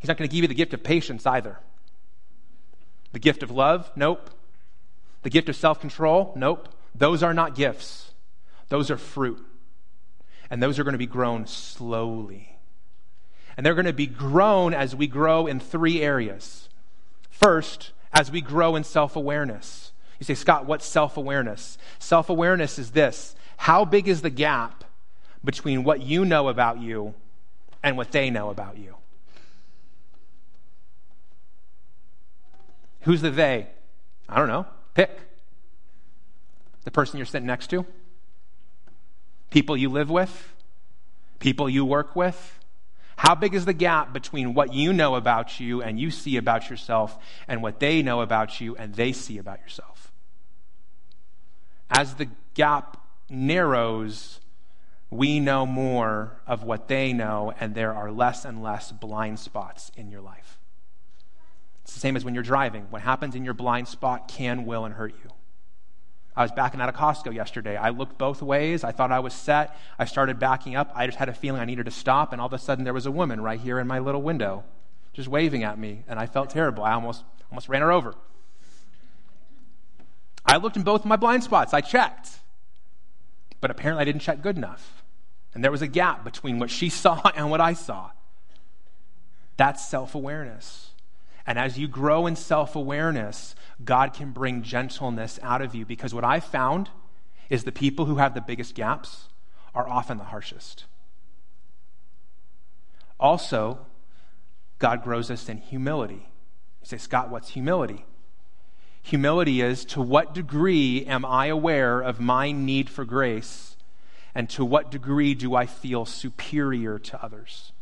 He's 0.01 0.09
not 0.09 0.17
going 0.17 0.29
to 0.29 0.35
give 0.35 0.43
you 0.43 0.49
the 0.49 0.55
gift 0.55 0.75
of 0.75 0.83
patience 0.83 1.25
either. 1.27 1.59
The 3.13 3.19
gift 3.19 3.43
of 3.43 3.51
love? 3.51 3.91
Nope. 3.95 4.31
The 5.23 5.31
gift 5.31 5.49
of 5.49 5.57
self 5.57 5.81
control? 5.81 6.33
Nope. 6.37 6.69
Those 6.95 7.23
are 7.23 7.33
not 7.33 7.55
gifts. 7.55 8.10
Those 8.71 8.91
are 8.91 8.97
fruit. 8.97 9.45
And 10.49 10.63
those 10.63 10.79
are 10.79 10.85
going 10.85 10.95
to 10.95 10.99
be 10.99 11.07
grown 11.07 11.47
slowly. 11.47 12.57
And 13.57 13.67
they're 13.67 13.75
going 13.75 13.85
to 13.85 13.93
be 13.93 14.07
grown 14.07 14.73
as 14.73 14.97
we 14.97 15.07
grow 15.07 15.47
in 15.47 15.61
three 15.61 16.01
areas. 16.01 16.69
First, 17.31 17.93
as 18.13 18.31
we 18.31 18.41
grow 18.41 18.77
in 18.77 18.85
self 18.85 19.17
awareness. 19.17 19.93
You 20.19 20.25
say, 20.25 20.35
Scott, 20.35 20.67
what's 20.67 20.87
self 20.87 21.17
awareness? 21.17 21.79
Self 21.99 22.31
awareness 22.31 22.79
is 22.79 22.93
this 22.93 23.35
How 23.59 23.85
big 23.85 24.09
is 24.09 24.23
the 24.23 24.31
gap 24.31 24.85
between 25.45 25.85
what 25.85 26.03
you 26.03 26.25
know 26.25 26.49
about 26.49 26.81
you 26.81 27.15
and 27.83 27.97
what 27.97 28.13
they 28.13 28.31
know 28.31 28.51
about 28.51 28.79
you? 28.79 28.97
Who's 33.03 33.23
the 33.23 33.31
they? 33.31 33.69
I 34.29 34.39
don't 34.39 34.49
know. 34.49 34.67
Pick. 34.95 35.11
The 36.85 36.91
person 36.91 37.17
you're 37.17 37.27
sitting 37.27 37.47
next 37.47 37.69
to? 37.71 37.87
People 39.51 39.77
you 39.77 39.89
live 39.89 40.11
with? 40.11 40.55
People 41.39 41.69
you 41.69 41.85
work 41.85 42.17
with? 42.17 42.59
How 43.17 43.35
big 43.35 43.55
is 43.55 43.67
the 43.67 43.75
gap 43.75 44.13
between 44.13 44.55
what 44.55 44.73
you 44.73 44.93
know 44.93 45.15
about 45.15 45.61
you 45.61 45.83
and 45.83 46.01
you 46.01 46.11
see 46.11 46.39
about 46.39 46.71
yourself 46.71 47.19
and 47.47 47.63
what 47.63 47.79
they 47.79 48.03
know 48.03 48.23
about 48.23 48.61
you 48.61 48.77
and 48.77 48.95
they 48.95 49.13
see 49.13 49.37
about 49.37 49.61
yourself? 49.61 50.11
As 51.91 52.15
the 52.15 52.29
gap 52.55 52.97
narrows, 53.29 54.41
we 55.11 55.41
know 55.41 55.67
more 55.67 56.41
of 56.47 56.63
what 56.63 56.89
they 56.89 57.13
know, 57.13 57.53
and 57.59 57.75
there 57.75 57.93
are 57.93 58.13
less 58.13 58.45
and 58.45 58.63
less 58.63 58.93
blind 58.93 59.39
spots 59.39 59.91
in 59.97 60.09
your 60.09 60.21
life. 60.21 60.59
It's 61.83 61.95
the 61.95 62.01
same 62.01 62.17
as 62.17 62.25
when 62.25 62.35
you're 62.35 62.43
driving. 62.43 62.87
What 62.91 63.03
happens 63.03 63.35
in 63.35 63.45
your 63.45 63.55
blind 63.55 63.89
spot 63.89 64.29
can, 64.29 64.65
will, 64.65 64.85
and 64.85 64.95
hurt 64.95 65.15
you. 65.25 65.31
I 66.37 66.43
was 66.43 66.53
backing 66.53 66.81
out 66.81 66.89
of 66.89 66.95
Costco 66.95 67.35
yesterday. 67.35 67.77
I 67.77 67.91
looked 67.91 68.17
both 68.17 68.41
ways. 68.41 68.85
I 68.85 68.93
thought 68.93 69.11
I 69.11 69.19
was 69.19 69.35
set. 69.35 69.77
I 69.99 70.05
started 70.05 70.39
backing 70.39 70.77
up. 70.77 70.93
I 70.95 71.07
just 71.07 71.19
had 71.19 71.29
a 71.29 71.35
feeling 71.35 71.61
I 71.61 71.65
needed 71.65 71.87
to 71.87 71.91
stop, 71.91 72.33
and 72.33 72.41
all 72.41 72.47
of 72.47 72.53
a 72.53 72.59
sudden 72.59 72.85
there 72.85 72.95
was 72.95 73.07
a 73.07 73.11
woman 73.11 73.41
right 73.41 73.61
here 73.61 73.79
in 73.79 73.87
my 73.87 73.99
little 73.99 74.23
window 74.23 74.65
just 75.13 75.29
waving 75.29 75.65
at 75.65 75.79
me, 75.79 76.05
and 76.09 76.19
I 76.19 76.27
felt 76.27 76.51
terrible. 76.51 76.85
I 76.85 76.93
almost, 76.93 77.25
almost 77.51 77.69
ran 77.69 77.83
her 77.83 77.93
over. 77.93 78.15
I 80.47 80.57
looked 80.57 80.77
in 80.77 80.83
both 80.83 81.05
my 81.05 81.17
blind 81.17 81.45
spots. 81.45 81.75
I 81.75 81.81
checked. 81.81 82.39
But 83.61 83.71
apparently 83.71 84.03
I 84.03 84.05
didn't 84.05 84.23
check 84.23 84.41
good 84.41 84.57
enough. 84.57 85.03
And 85.53 85.63
there 85.63 85.71
was 85.71 85.83
a 85.83 85.87
gap 85.87 86.25
between 86.25 86.59
what 86.59 86.71
she 86.71 86.89
saw 87.03 87.31
and 87.35 87.51
what 87.51 87.61
I 87.61 87.75
saw. 87.75 88.11
That's 89.57 89.87
self 89.87 90.15
awareness. 90.15 90.91
And 91.47 91.59
as 91.59 91.79
you 91.79 91.89
grow 91.89 92.27
in 92.27 92.37
self 92.37 92.77
awareness, 92.77 93.55
God 93.85 94.13
can 94.13 94.33
bring 94.33 94.63
gentleness 94.63 95.39
out 95.43 95.63
of 95.63 95.75
you 95.75 95.87
because 95.87 96.15
what 96.15 96.25
I've 96.25 96.45
found 96.45 96.91
is 97.49 97.65
the 97.65 97.73
people 97.73 98.07
who 98.07 98.17
have 98.17 98.35
the 98.35 98.41
biggest 98.41 98.75
gaps 98.75 99.29
are 99.75 99.89
often 99.89 100.19
the 100.19 100.25
harshest. 100.25 100.85
Also, 103.19 103.87
God 104.79 105.03
grows 105.03 105.31
us 105.31 105.49
in 105.49 105.59
humility. 105.59 106.29
You 106.81 106.87
say, 106.87 106.97
Scott, 106.97 107.31
what's 107.31 107.51
humility? 107.51 108.05
Humility 109.03 109.61
is 109.61 109.85
to 109.87 110.01
what 110.01 110.35
degree 110.35 111.05
am 111.07 111.25
I 111.25 111.47
aware 111.47 112.01
of 112.01 112.21
my 112.21 112.53
need 112.53 112.89
for 112.91 113.05
grace, 113.05 113.77
and 114.35 114.49
to 114.51 114.65
what 114.65 114.91
degree 114.91 115.35
do 115.35 115.55
I 115.55 115.67
feel 115.67 116.05
superior 116.05 116.99
to 116.99 117.23
others? 117.23 117.73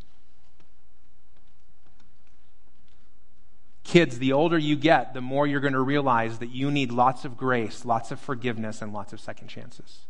Kids, 3.88 4.18
the 4.18 4.34
older 4.34 4.58
you 4.58 4.76
get, 4.76 5.14
the 5.14 5.20
more 5.22 5.46
you're 5.46 5.62
going 5.62 5.72
to 5.72 5.80
realize 5.80 6.40
that 6.40 6.50
you 6.50 6.70
need 6.70 6.92
lots 6.92 7.24
of 7.24 7.38
grace, 7.38 7.86
lots 7.86 8.10
of 8.10 8.20
forgiveness, 8.20 8.82
and 8.82 8.92
lots 8.92 9.14
of 9.14 9.18
second 9.18 9.48
chances. 9.48 10.00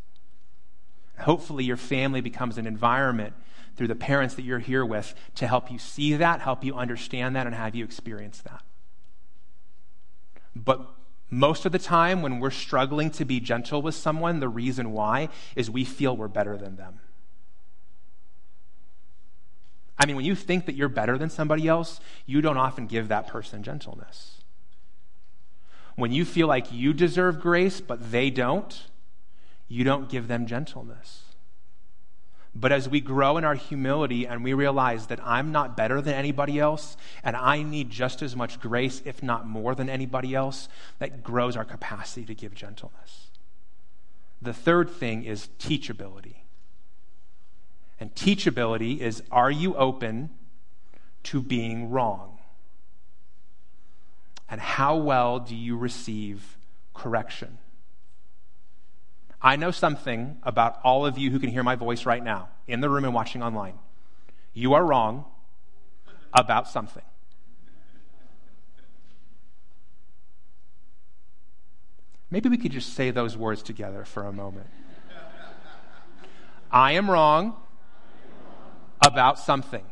Hopefully, 1.20 1.62
your 1.62 1.76
family 1.76 2.20
becomes 2.20 2.58
an 2.58 2.66
environment 2.66 3.34
through 3.76 3.86
the 3.86 3.94
parents 3.94 4.34
that 4.34 4.42
you're 4.42 4.58
here 4.58 4.84
with 4.84 5.14
to 5.36 5.46
help 5.46 5.70
you 5.70 5.78
see 5.78 6.14
that, 6.14 6.40
help 6.40 6.64
you 6.64 6.74
understand 6.74 7.36
that, 7.36 7.46
and 7.46 7.54
have 7.54 7.76
you 7.76 7.84
experience 7.84 8.40
that. 8.40 8.62
But 10.56 10.84
most 11.30 11.64
of 11.64 11.70
the 11.70 11.78
time, 11.78 12.20
when 12.20 12.40
we're 12.40 12.50
struggling 12.50 13.12
to 13.12 13.24
be 13.24 13.38
gentle 13.38 13.80
with 13.80 13.94
someone, 13.94 14.40
the 14.40 14.48
reason 14.48 14.90
why 14.90 15.28
is 15.54 15.70
we 15.70 15.84
feel 15.84 16.16
we're 16.16 16.26
better 16.26 16.56
than 16.56 16.74
them. 16.74 16.98
I 19.98 20.06
mean, 20.06 20.16
when 20.16 20.24
you 20.24 20.34
think 20.34 20.66
that 20.66 20.74
you're 20.74 20.88
better 20.88 21.18
than 21.18 21.28
somebody 21.28 21.66
else, 21.66 22.00
you 22.24 22.40
don't 22.40 22.56
often 22.56 22.86
give 22.86 23.08
that 23.08 23.26
person 23.26 23.62
gentleness. 23.62 24.42
When 25.96 26.12
you 26.12 26.24
feel 26.24 26.46
like 26.46 26.72
you 26.72 26.92
deserve 26.92 27.40
grace, 27.40 27.80
but 27.80 28.12
they 28.12 28.30
don't, 28.30 28.86
you 29.66 29.82
don't 29.82 30.08
give 30.08 30.28
them 30.28 30.46
gentleness. 30.46 31.24
But 32.54 32.72
as 32.72 32.88
we 32.88 33.00
grow 33.00 33.36
in 33.36 33.44
our 33.44 33.54
humility 33.54 34.26
and 34.26 34.42
we 34.42 34.52
realize 34.52 35.08
that 35.08 35.20
I'm 35.24 35.52
not 35.52 35.76
better 35.76 36.00
than 36.00 36.14
anybody 36.14 36.58
else 36.58 36.96
and 37.22 37.36
I 37.36 37.62
need 37.62 37.90
just 37.90 38.22
as 38.22 38.34
much 38.34 38.58
grace, 38.60 39.02
if 39.04 39.22
not 39.22 39.46
more 39.46 39.74
than 39.74 39.88
anybody 39.88 40.34
else, 40.34 40.68
that 40.98 41.22
grows 41.22 41.56
our 41.56 41.64
capacity 41.64 42.24
to 42.26 42.34
give 42.34 42.54
gentleness. 42.54 43.30
The 44.40 44.54
third 44.54 44.88
thing 44.88 45.24
is 45.24 45.48
teachability. 45.58 46.36
And 48.00 48.14
teachability 48.14 49.00
is 49.00 49.22
are 49.30 49.50
you 49.50 49.74
open 49.76 50.30
to 51.24 51.42
being 51.42 51.90
wrong? 51.90 52.38
And 54.48 54.60
how 54.60 54.96
well 54.96 55.40
do 55.40 55.54
you 55.54 55.76
receive 55.76 56.56
correction? 56.94 57.58
I 59.42 59.56
know 59.56 59.70
something 59.70 60.38
about 60.42 60.80
all 60.82 61.06
of 61.06 61.18
you 61.18 61.30
who 61.30 61.38
can 61.38 61.50
hear 61.50 61.62
my 61.62 61.76
voice 61.76 62.06
right 62.06 62.22
now, 62.22 62.48
in 62.66 62.80
the 62.80 62.90
room 62.90 63.04
and 63.04 63.14
watching 63.14 63.42
online. 63.42 63.78
You 64.52 64.74
are 64.74 64.84
wrong 64.84 65.26
about 66.32 66.68
something. 66.68 67.04
Maybe 72.30 72.48
we 72.48 72.58
could 72.58 72.72
just 72.72 72.94
say 72.94 73.10
those 73.10 73.36
words 73.36 73.62
together 73.62 74.04
for 74.04 74.24
a 74.24 74.32
moment. 74.32 74.66
I 76.70 76.92
am 76.92 77.10
wrong 77.10 77.56
about 79.04 79.38
something. 79.38 79.84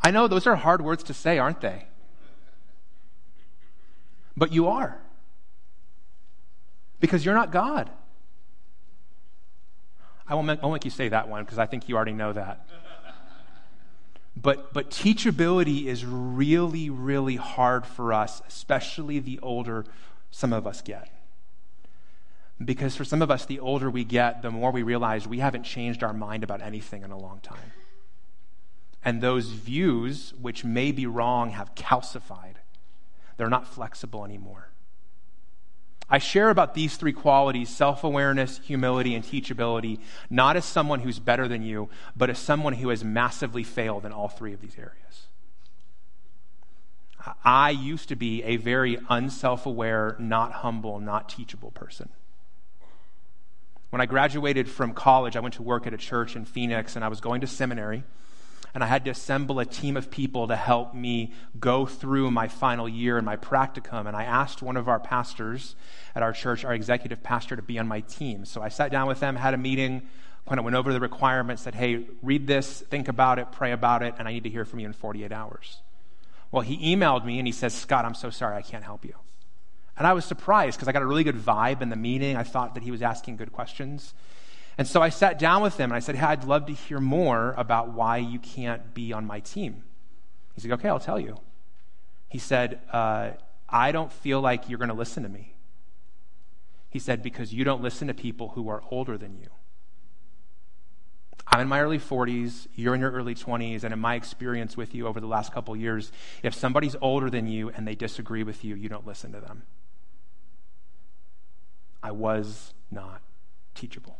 I 0.00 0.10
know 0.10 0.28
those 0.28 0.46
are 0.46 0.56
hard 0.56 0.82
words 0.82 1.02
to 1.04 1.14
say, 1.14 1.38
aren't 1.38 1.60
they? 1.60 1.86
But 4.36 4.52
you 4.52 4.68
are. 4.68 5.00
Because 7.00 7.24
you're 7.24 7.34
not 7.34 7.52
God. 7.52 7.90
I 10.26 10.34
won't 10.34 10.46
make, 10.46 10.62
won't 10.62 10.74
make 10.74 10.84
you 10.84 10.90
say 10.90 11.08
that 11.08 11.28
one 11.28 11.44
because 11.44 11.58
I 11.58 11.66
think 11.66 11.88
you 11.88 11.96
already 11.96 12.12
know 12.12 12.32
that. 12.32 12.66
But, 14.40 14.72
but 14.72 14.90
teachability 14.90 15.86
is 15.86 16.04
really, 16.04 16.90
really 16.90 17.36
hard 17.36 17.84
for 17.84 18.12
us, 18.12 18.40
especially 18.46 19.18
the 19.18 19.40
older 19.40 19.84
some 20.30 20.52
of 20.52 20.66
us 20.66 20.80
get. 20.80 21.10
Because 22.64 22.96
for 22.96 23.04
some 23.04 23.22
of 23.22 23.30
us, 23.30 23.46
the 23.46 23.60
older 23.60 23.88
we 23.88 24.04
get, 24.04 24.42
the 24.42 24.50
more 24.50 24.72
we 24.72 24.82
realize 24.82 25.28
we 25.28 25.38
haven't 25.38 25.62
changed 25.62 26.02
our 26.02 26.12
mind 26.12 26.42
about 26.42 26.60
anything 26.60 27.02
in 27.02 27.10
a 27.10 27.18
long 27.18 27.40
time. 27.40 27.72
And 29.04 29.20
those 29.20 29.50
views, 29.50 30.34
which 30.40 30.64
may 30.64 30.90
be 30.90 31.06
wrong, 31.06 31.50
have 31.50 31.74
calcified. 31.74 32.56
They're 33.36 33.48
not 33.48 33.68
flexible 33.68 34.24
anymore. 34.24 34.70
I 36.10 36.18
share 36.18 36.48
about 36.50 36.74
these 36.74 36.96
three 36.96 37.12
qualities 37.12 37.68
self 37.68 38.02
awareness, 38.02 38.58
humility, 38.64 39.14
and 39.14 39.24
teachability 39.24 40.00
not 40.30 40.56
as 40.56 40.64
someone 40.64 41.00
who's 41.00 41.18
better 41.18 41.46
than 41.46 41.62
you, 41.62 41.90
but 42.16 42.30
as 42.30 42.38
someone 42.38 42.72
who 42.74 42.88
has 42.88 43.04
massively 43.04 43.62
failed 43.62 44.04
in 44.04 44.12
all 44.12 44.28
three 44.28 44.54
of 44.54 44.60
these 44.60 44.76
areas. 44.78 45.28
I 47.44 47.70
used 47.70 48.08
to 48.08 48.16
be 48.16 48.42
a 48.42 48.56
very 48.56 48.98
unself 49.10 49.66
aware, 49.66 50.16
not 50.18 50.52
humble, 50.52 50.98
not 50.98 51.28
teachable 51.28 51.70
person. 51.72 52.08
When 53.90 54.00
I 54.00 54.06
graduated 54.06 54.68
from 54.68 54.92
college, 54.92 55.36
I 55.36 55.40
went 55.40 55.54
to 55.54 55.62
work 55.62 55.86
at 55.86 55.94
a 55.94 55.96
church 55.96 56.36
in 56.36 56.44
Phoenix 56.44 56.94
and 56.94 57.04
I 57.04 57.08
was 57.08 57.20
going 57.20 57.40
to 57.40 57.46
seminary. 57.46 58.04
And 58.74 58.84
I 58.84 58.86
had 58.86 59.04
to 59.06 59.10
assemble 59.10 59.60
a 59.60 59.64
team 59.64 59.96
of 59.96 60.10
people 60.10 60.48
to 60.48 60.56
help 60.56 60.94
me 60.94 61.32
go 61.58 61.86
through 61.86 62.30
my 62.30 62.48
final 62.48 62.86
year 62.86 63.16
and 63.16 63.24
my 63.24 63.36
practicum. 63.36 64.06
And 64.06 64.14
I 64.14 64.24
asked 64.24 64.60
one 64.60 64.76
of 64.76 64.88
our 64.88 65.00
pastors 65.00 65.74
at 66.14 66.22
our 66.22 66.32
church, 66.32 66.66
our 66.66 66.74
executive 66.74 67.22
pastor, 67.22 67.56
to 67.56 67.62
be 67.62 67.78
on 67.78 67.88
my 67.88 68.00
team. 68.00 68.44
So 68.44 68.60
I 68.60 68.68
sat 68.68 68.92
down 68.92 69.08
with 69.08 69.20
them, 69.20 69.36
had 69.36 69.54
a 69.54 69.58
meeting, 69.58 70.02
kind 70.46 70.58
of 70.58 70.64
went 70.64 70.76
over 70.76 70.92
the 70.92 71.00
requirements, 71.00 71.62
said, 71.62 71.74
hey, 71.74 72.06
read 72.22 72.46
this, 72.46 72.82
think 72.82 73.08
about 73.08 73.38
it, 73.38 73.50
pray 73.52 73.72
about 73.72 74.02
it, 74.02 74.14
and 74.18 74.28
I 74.28 74.32
need 74.32 74.44
to 74.44 74.50
hear 74.50 74.66
from 74.66 74.80
you 74.80 74.86
in 74.86 74.92
48 74.92 75.32
hours. 75.32 75.80
Well, 76.52 76.62
he 76.62 76.94
emailed 76.94 77.24
me 77.24 77.38
and 77.38 77.48
he 77.48 77.52
says, 77.52 77.74
Scott, 77.74 78.04
I'm 78.04 78.14
so 78.14 78.28
sorry, 78.28 78.56
I 78.56 78.62
can't 78.62 78.84
help 78.84 79.04
you. 79.04 79.14
And 79.98 80.06
I 80.06 80.12
was 80.12 80.24
surprised 80.24 80.78
because 80.78 80.88
I 80.88 80.92
got 80.92 81.02
a 81.02 81.06
really 81.06 81.24
good 81.24 81.36
vibe 81.36 81.82
in 81.82 81.88
the 81.88 81.96
meeting. 81.96 82.36
I 82.36 82.44
thought 82.44 82.74
that 82.74 82.84
he 82.84 82.92
was 82.92 83.02
asking 83.02 83.36
good 83.36 83.52
questions. 83.52 84.14
And 84.78 84.86
so 84.86 85.02
I 85.02 85.08
sat 85.08 85.40
down 85.40 85.60
with 85.60 85.76
him 85.76 85.90
and 85.90 85.96
I 85.96 85.98
said, 85.98 86.14
Hey, 86.14 86.26
I'd 86.26 86.44
love 86.44 86.66
to 86.66 86.72
hear 86.72 87.00
more 87.00 87.52
about 87.56 87.92
why 87.92 88.18
you 88.18 88.38
can't 88.38 88.94
be 88.94 89.12
on 89.12 89.26
my 89.26 89.40
team. 89.40 89.82
He 90.54 90.60
said, 90.60 90.70
Okay, 90.70 90.88
I'll 90.88 91.00
tell 91.00 91.18
you. 91.18 91.36
He 92.28 92.38
said, 92.38 92.80
uh, 92.92 93.30
I 93.68 93.90
don't 93.90 94.12
feel 94.12 94.40
like 94.40 94.68
you're 94.68 94.78
going 94.78 94.90
to 94.90 94.94
listen 94.94 95.24
to 95.24 95.28
me. 95.28 95.54
He 96.90 97.00
said, 97.00 97.20
Because 97.20 97.52
you 97.52 97.64
don't 97.64 97.82
listen 97.82 98.06
to 98.06 98.14
people 98.14 98.50
who 98.50 98.68
are 98.68 98.82
older 98.90 99.18
than 99.18 99.36
you. 99.36 99.48
I'm 101.50 101.60
in 101.60 101.68
my 101.68 101.80
early 101.80 101.98
40s, 101.98 102.68
you're 102.74 102.94
in 102.94 103.00
your 103.00 103.10
early 103.10 103.34
20s, 103.34 103.82
and 103.82 103.92
in 103.92 103.98
my 103.98 104.14
experience 104.14 104.76
with 104.76 104.94
you 104.94 105.06
over 105.06 105.18
the 105.18 105.26
last 105.26 105.52
couple 105.52 105.74
years, 105.74 106.12
if 106.42 106.54
somebody's 106.54 106.94
older 107.00 107.30
than 107.30 107.46
you 107.46 107.70
and 107.70 107.88
they 107.88 107.94
disagree 107.94 108.42
with 108.42 108.64
you, 108.64 108.74
you 108.74 108.88
don't 108.88 109.06
listen 109.06 109.32
to 109.32 109.40
them. 109.40 109.62
I 112.02 112.12
was 112.12 112.72
not 112.90 113.22
teachable. 113.74 114.18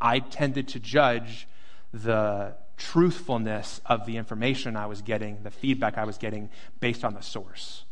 I 0.00 0.20
tended 0.20 0.68
to 0.68 0.80
judge 0.80 1.46
the 1.92 2.56
truthfulness 2.76 3.80
of 3.86 4.06
the 4.06 4.16
information 4.16 4.76
I 4.76 4.86
was 4.86 5.02
getting, 5.02 5.42
the 5.42 5.50
feedback 5.50 5.98
I 5.98 6.04
was 6.04 6.16
getting, 6.16 6.48
based 6.80 7.04
on 7.04 7.14
the 7.14 7.20
source. 7.20 7.84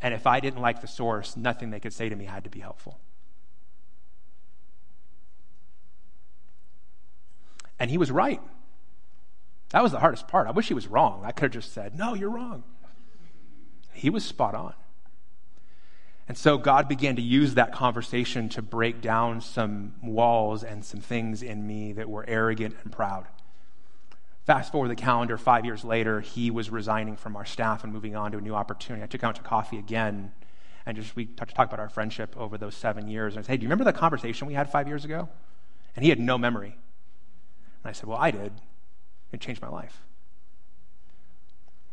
And 0.00 0.14
if 0.14 0.26
I 0.26 0.40
didn't 0.40 0.62
like 0.62 0.80
the 0.80 0.88
source, 0.88 1.36
nothing 1.36 1.70
they 1.70 1.80
could 1.80 1.92
say 1.92 2.08
to 2.08 2.16
me 2.16 2.24
had 2.24 2.44
to 2.44 2.50
be 2.50 2.60
helpful. 2.60 2.98
And 7.78 7.90
he 7.90 7.98
was 7.98 8.10
right. 8.10 8.40
That 9.70 9.82
was 9.82 9.92
the 9.92 10.00
hardest 10.00 10.28
part. 10.28 10.48
I 10.48 10.50
wish 10.50 10.68
he 10.68 10.74
was 10.74 10.86
wrong. 10.86 11.22
I 11.24 11.32
could 11.32 11.54
have 11.54 11.62
just 11.62 11.72
said, 11.72 11.96
No, 11.96 12.14
you're 12.14 12.30
wrong. 12.30 12.64
He 13.92 14.10
was 14.10 14.24
spot 14.24 14.54
on. 14.54 14.74
And 16.30 16.38
so 16.38 16.58
God 16.58 16.86
began 16.86 17.16
to 17.16 17.22
use 17.22 17.54
that 17.54 17.72
conversation 17.72 18.48
to 18.50 18.62
break 18.62 19.00
down 19.00 19.40
some 19.40 19.96
walls 20.00 20.62
and 20.62 20.84
some 20.84 21.00
things 21.00 21.42
in 21.42 21.66
me 21.66 21.92
that 21.94 22.08
were 22.08 22.24
arrogant 22.28 22.76
and 22.84 22.92
proud. 22.92 23.26
Fast 24.46 24.70
forward 24.70 24.92
the 24.92 24.94
calendar, 24.94 25.36
five 25.36 25.64
years 25.64 25.82
later, 25.82 26.20
he 26.20 26.52
was 26.52 26.70
resigning 26.70 27.16
from 27.16 27.34
our 27.34 27.44
staff 27.44 27.82
and 27.82 27.92
moving 27.92 28.14
on 28.14 28.30
to 28.30 28.38
a 28.38 28.40
new 28.40 28.54
opportunity. 28.54 29.02
I 29.02 29.08
took 29.08 29.22
him 29.22 29.28
out 29.28 29.34
to 29.34 29.42
coffee 29.42 29.76
again, 29.76 30.30
and 30.86 30.96
just 30.96 31.16
we 31.16 31.26
talked 31.26 31.52
talk 31.56 31.66
about 31.66 31.80
our 31.80 31.88
friendship 31.88 32.36
over 32.36 32.56
those 32.56 32.76
seven 32.76 33.08
years. 33.08 33.34
And 33.34 33.40
I 33.40 33.42
said, 33.42 33.50
Hey, 33.50 33.56
do 33.56 33.62
you 33.64 33.68
remember 33.68 33.82
the 33.82 33.92
conversation 33.92 34.46
we 34.46 34.54
had 34.54 34.70
five 34.70 34.86
years 34.86 35.04
ago? 35.04 35.28
And 35.96 36.04
he 36.04 36.10
had 36.10 36.20
no 36.20 36.38
memory. 36.38 36.76
And 37.82 37.90
I 37.90 37.92
said, 37.92 38.04
Well, 38.08 38.18
I 38.18 38.30
did. 38.30 38.52
It 39.32 39.40
changed 39.40 39.62
my 39.62 39.68
life. 39.68 40.04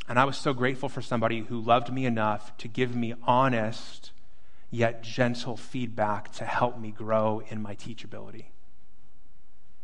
And 0.07 0.19
I 0.19 0.25
was 0.25 0.37
so 0.37 0.53
grateful 0.53 0.89
for 0.89 1.01
somebody 1.01 1.39
who 1.39 1.59
loved 1.59 1.91
me 1.91 2.05
enough 2.05 2.55
to 2.57 2.67
give 2.67 2.95
me 2.95 3.15
honest, 3.23 4.11
yet 4.69 5.01
gentle 5.01 5.57
feedback 5.57 6.31
to 6.33 6.45
help 6.45 6.77
me 6.77 6.91
grow 6.91 7.41
in 7.49 7.61
my 7.61 7.75
teachability. 7.75 8.45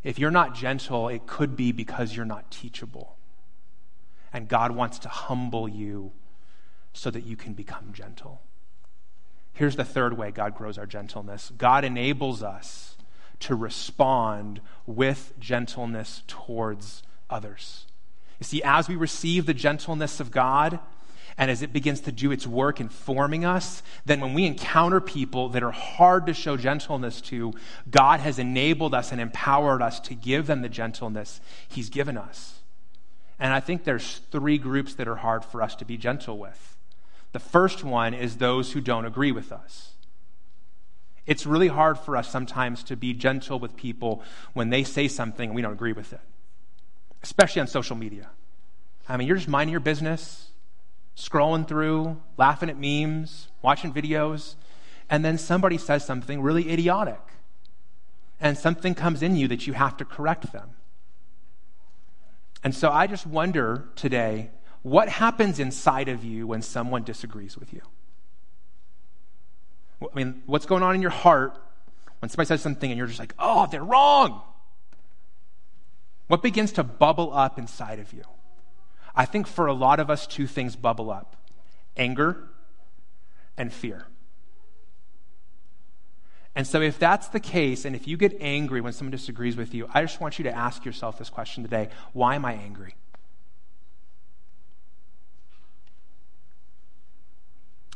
If 0.04 0.20
you're 0.20 0.32
not 0.32 0.54
gentle, 0.56 1.08
it 1.08 1.26
could 1.26 1.56
be 1.56 1.72
because 1.72 2.16
you're 2.16 2.26
not 2.26 2.52
teachable. 2.52 3.16
And 4.34 4.48
God 4.48 4.72
wants 4.72 5.00
to 5.00 5.10
humble 5.10 5.70
you 5.70 6.12
so 6.92 7.10
that 7.10 7.26
you 7.26 7.36
can 7.38 7.54
become 7.54 7.94
gentle. 7.94 8.42
Here's 9.54 9.76
the 9.76 9.86
third 9.86 10.18
way 10.18 10.32
God 10.32 10.56
grows 10.56 10.78
our 10.78 10.86
gentleness 10.86 11.52
God 11.58 11.86
enables 11.86 12.44
us 12.44 12.98
to 13.40 13.56
respond 13.56 14.62
with 14.86 15.34
gentleness 15.40 16.24
towards 16.28 17.04
others. 17.30 17.86
You 18.40 18.46
see, 18.46 18.64
as 18.64 18.90
we 18.90 18.96
receive 18.96 19.46
the 19.46 19.54
gentleness 19.54 20.20
of 20.20 20.32
God, 20.32 20.80
and 21.38 21.50
as 21.50 21.62
it 21.62 21.74
begins 21.74 22.02
to 22.02 22.12
do 22.12 22.32
its 22.32 22.46
work 22.46 22.80
in 22.80 22.90
forming 22.90 23.44
us, 23.44 23.82
then 24.06 24.22
when 24.22 24.34
we 24.34 24.46
encounter 24.46 25.02
people 25.02 25.50
that 25.50 25.64
are 25.64 25.72
hard 25.72 26.28
to 26.28 26.34
show 26.34 26.58
gentleness 26.58 27.22
to, 27.22 27.54
God 27.90 28.20
has 28.20 28.40
enabled 28.40 28.94
us 28.94 29.12
and 29.12 29.20
empowered 29.20 29.82
us 29.82 30.00
to 30.02 30.16
give 30.16 30.48
them 30.48 30.62
the 30.62 30.70
gentleness 30.70 31.42
He's 31.68 31.90
given 31.90 32.18
us. 32.18 32.60
And 33.40 33.52
I 33.52 33.60
think 33.60 33.84
there's 33.84 34.22
three 34.32 34.58
groups 34.58 34.94
that 34.96 35.08
are 35.08 35.16
hard 35.16 35.44
for 35.44 35.62
us 35.62 35.76
to 35.78 35.86
be 35.86 35.98
gentle 35.98 36.38
with. 36.38 36.78
The 37.32 37.40
first 37.40 37.84
one 37.84 38.14
is 38.14 38.38
those 38.38 38.72
who 38.72 38.80
don't 38.80 39.06
agree 39.06 39.32
with 39.32 39.52
us. 39.52 39.94
It's 41.26 41.46
really 41.46 41.68
hard 41.68 41.98
for 41.98 42.16
us 42.16 42.30
sometimes 42.30 42.84
to 42.84 42.96
be 42.96 43.14
gentle 43.14 43.60
with 43.60 43.76
people 43.76 44.22
when 44.54 44.70
they 44.70 44.84
say 44.84 45.08
something 45.08 45.50
and 45.50 45.56
we 45.56 45.62
don't 45.62 45.74
agree 45.74 45.94
with 45.94 46.14
it, 46.14 46.20
especially 47.24 47.62
on 47.62 47.68
social 47.68 47.96
media. 47.96 48.30
I 49.08 49.18
mean, 49.18 49.28
you're 49.28 49.38
just 49.38 49.50
minding 49.50 49.72
your 49.72 49.80
business, 49.80 50.50
scrolling 51.16 51.68
through, 51.68 52.22
laughing 52.38 52.70
at 52.70 52.78
memes, 52.78 53.48
watching 53.62 53.94
videos, 53.94 54.56
and 55.10 55.24
then 55.24 55.38
somebody 55.38 55.78
says 55.78 56.06
something 56.06 56.42
really 56.42 56.72
idiotic. 56.72 57.22
And 58.40 58.58
something 58.58 58.96
comes 58.96 59.22
in 59.22 59.36
you 59.36 59.48
that 59.48 59.68
you 59.68 59.74
have 59.74 59.96
to 59.98 60.06
correct 60.06 60.52
them. 60.52 60.72
And 62.64 62.74
so 62.74 62.90
I 62.90 63.08
just 63.08 63.26
wonder 63.26 63.86
today 63.96 64.52
what 64.82 65.08
happens 65.08 65.60
inside 65.60 66.10
of 66.10 66.24
you 66.24 66.46
when 66.46 66.62
someone 66.62 67.04
disagrees 67.04 67.58
with 67.58 67.74
you? 67.74 67.82
I 70.02 70.14
mean, 70.14 70.44
what's 70.46 70.66
going 70.66 70.84
on 70.84 70.94
in 70.94 71.02
your 71.02 71.12
heart 71.12 71.58
when 72.20 72.30
somebody 72.30 72.48
says 72.48 72.62
something 72.62 72.92
and 72.92 72.98
you're 72.98 73.08
just 73.08 73.20
like, 73.20 73.34
oh, 73.40 73.68
they're 73.72 73.84
wrong? 73.84 74.42
What 76.28 76.42
begins 76.42 76.74
to 76.74 76.84
bubble 76.84 77.34
up 77.34 77.58
inside 77.58 78.00
of 78.00 78.12
you? 78.12 78.24
I 79.16 79.26
think 79.26 79.48
for 79.48 79.68
a 79.68 79.74
lot 79.74 80.00
of 80.00 80.10
us, 80.10 80.26
two 80.26 80.48
things 80.48 80.76
bubble 80.76 81.12
up 81.12 81.36
anger 81.96 82.50
and 83.58 83.72
fear. 83.72 84.08
And 86.56 86.68
so, 86.68 86.82
if 86.82 87.00
that's 87.00 87.28
the 87.30 87.40
case, 87.40 87.84
and 87.84 87.96
if 87.96 88.08
you 88.08 88.16
get 88.16 88.38
angry 88.40 88.80
when 88.80 88.94
someone 88.94 89.12
disagrees 89.12 89.58
with 89.58 89.74
you, 89.74 89.88
I 89.94 90.02
just 90.02 90.22
want 90.22 90.38
you 90.38 90.44
to 90.44 90.56
ask 90.56 90.86
yourself 90.86 91.18
this 91.18 91.30
question 91.30 91.64
today 91.64 91.90
why 92.14 92.36
am 92.36 92.46
I 92.46 92.54
angry? 92.54 92.96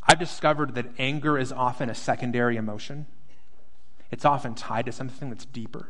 I've 0.08 0.20
discovered 0.20 0.76
that 0.76 0.86
anger 0.98 1.38
is 1.38 1.52
often 1.52 1.90
a 1.90 1.96
secondary 1.96 2.56
emotion. 2.56 3.08
It's 4.10 4.24
often 4.24 4.56
tied 4.56 4.86
to 4.86 4.92
something 4.94 5.30
that's 5.30 5.46
deeper. 5.46 5.90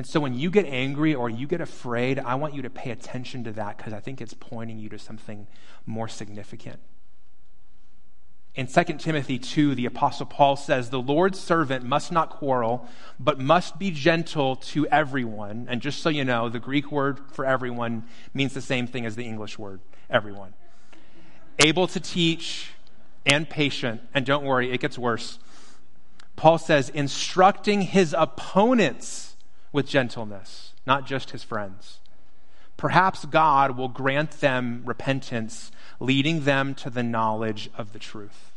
And 0.00 0.06
so 0.06 0.18
when 0.18 0.32
you 0.32 0.50
get 0.50 0.64
angry 0.64 1.14
or 1.14 1.28
you 1.28 1.46
get 1.46 1.60
afraid, 1.60 2.18
I 2.18 2.34
want 2.36 2.54
you 2.54 2.62
to 2.62 2.70
pay 2.70 2.90
attention 2.90 3.44
to 3.44 3.52
that 3.52 3.76
because 3.76 3.92
I 3.92 4.00
think 4.00 4.22
it's 4.22 4.32
pointing 4.32 4.78
you 4.78 4.88
to 4.88 4.98
something 4.98 5.46
more 5.84 6.08
significant. 6.08 6.80
In 8.54 8.66
2 8.66 8.82
Timothy 8.96 9.38
2, 9.38 9.74
the 9.74 9.84
Apostle 9.84 10.24
Paul 10.24 10.56
says, 10.56 10.88
The 10.88 10.98
Lord's 10.98 11.38
servant 11.38 11.84
must 11.84 12.10
not 12.12 12.30
quarrel, 12.30 12.88
but 13.18 13.38
must 13.38 13.78
be 13.78 13.90
gentle 13.90 14.56
to 14.56 14.86
everyone. 14.86 15.66
And 15.68 15.82
just 15.82 16.00
so 16.00 16.08
you 16.08 16.24
know, 16.24 16.48
the 16.48 16.60
Greek 16.60 16.90
word 16.90 17.20
for 17.32 17.44
everyone 17.44 18.04
means 18.32 18.54
the 18.54 18.62
same 18.62 18.86
thing 18.86 19.04
as 19.04 19.16
the 19.16 19.26
English 19.26 19.58
word, 19.58 19.80
everyone. 20.08 20.54
Able 21.58 21.86
to 21.88 22.00
teach, 22.00 22.70
and 23.26 23.50
patient. 23.50 24.00
And 24.14 24.24
don't 24.24 24.46
worry, 24.46 24.72
it 24.72 24.80
gets 24.80 24.98
worse. 24.98 25.38
Paul 26.36 26.56
says, 26.56 26.88
instructing 26.88 27.82
his 27.82 28.14
opponents 28.16 29.29
with 29.72 29.86
gentleness, 29.86 30.72
not 30.86 31.06
just 31.06 31.30
his 31.30 31.42
friends. 31.42 31.98
Perhaps 32.76 33.26
God 33.26 33.76
will 33.76 33.88
grant 33.88 34.40
them 34.40 34.82
repentance, 34.84 35.70
leading 35.98 36.44
them 36.44 36.74
to 36.76 36.88
the 36.88 37.02
knowledge 37.02 37.70
of 37.76 37.92
the 37.92 37.98
truth. 37.98 38.52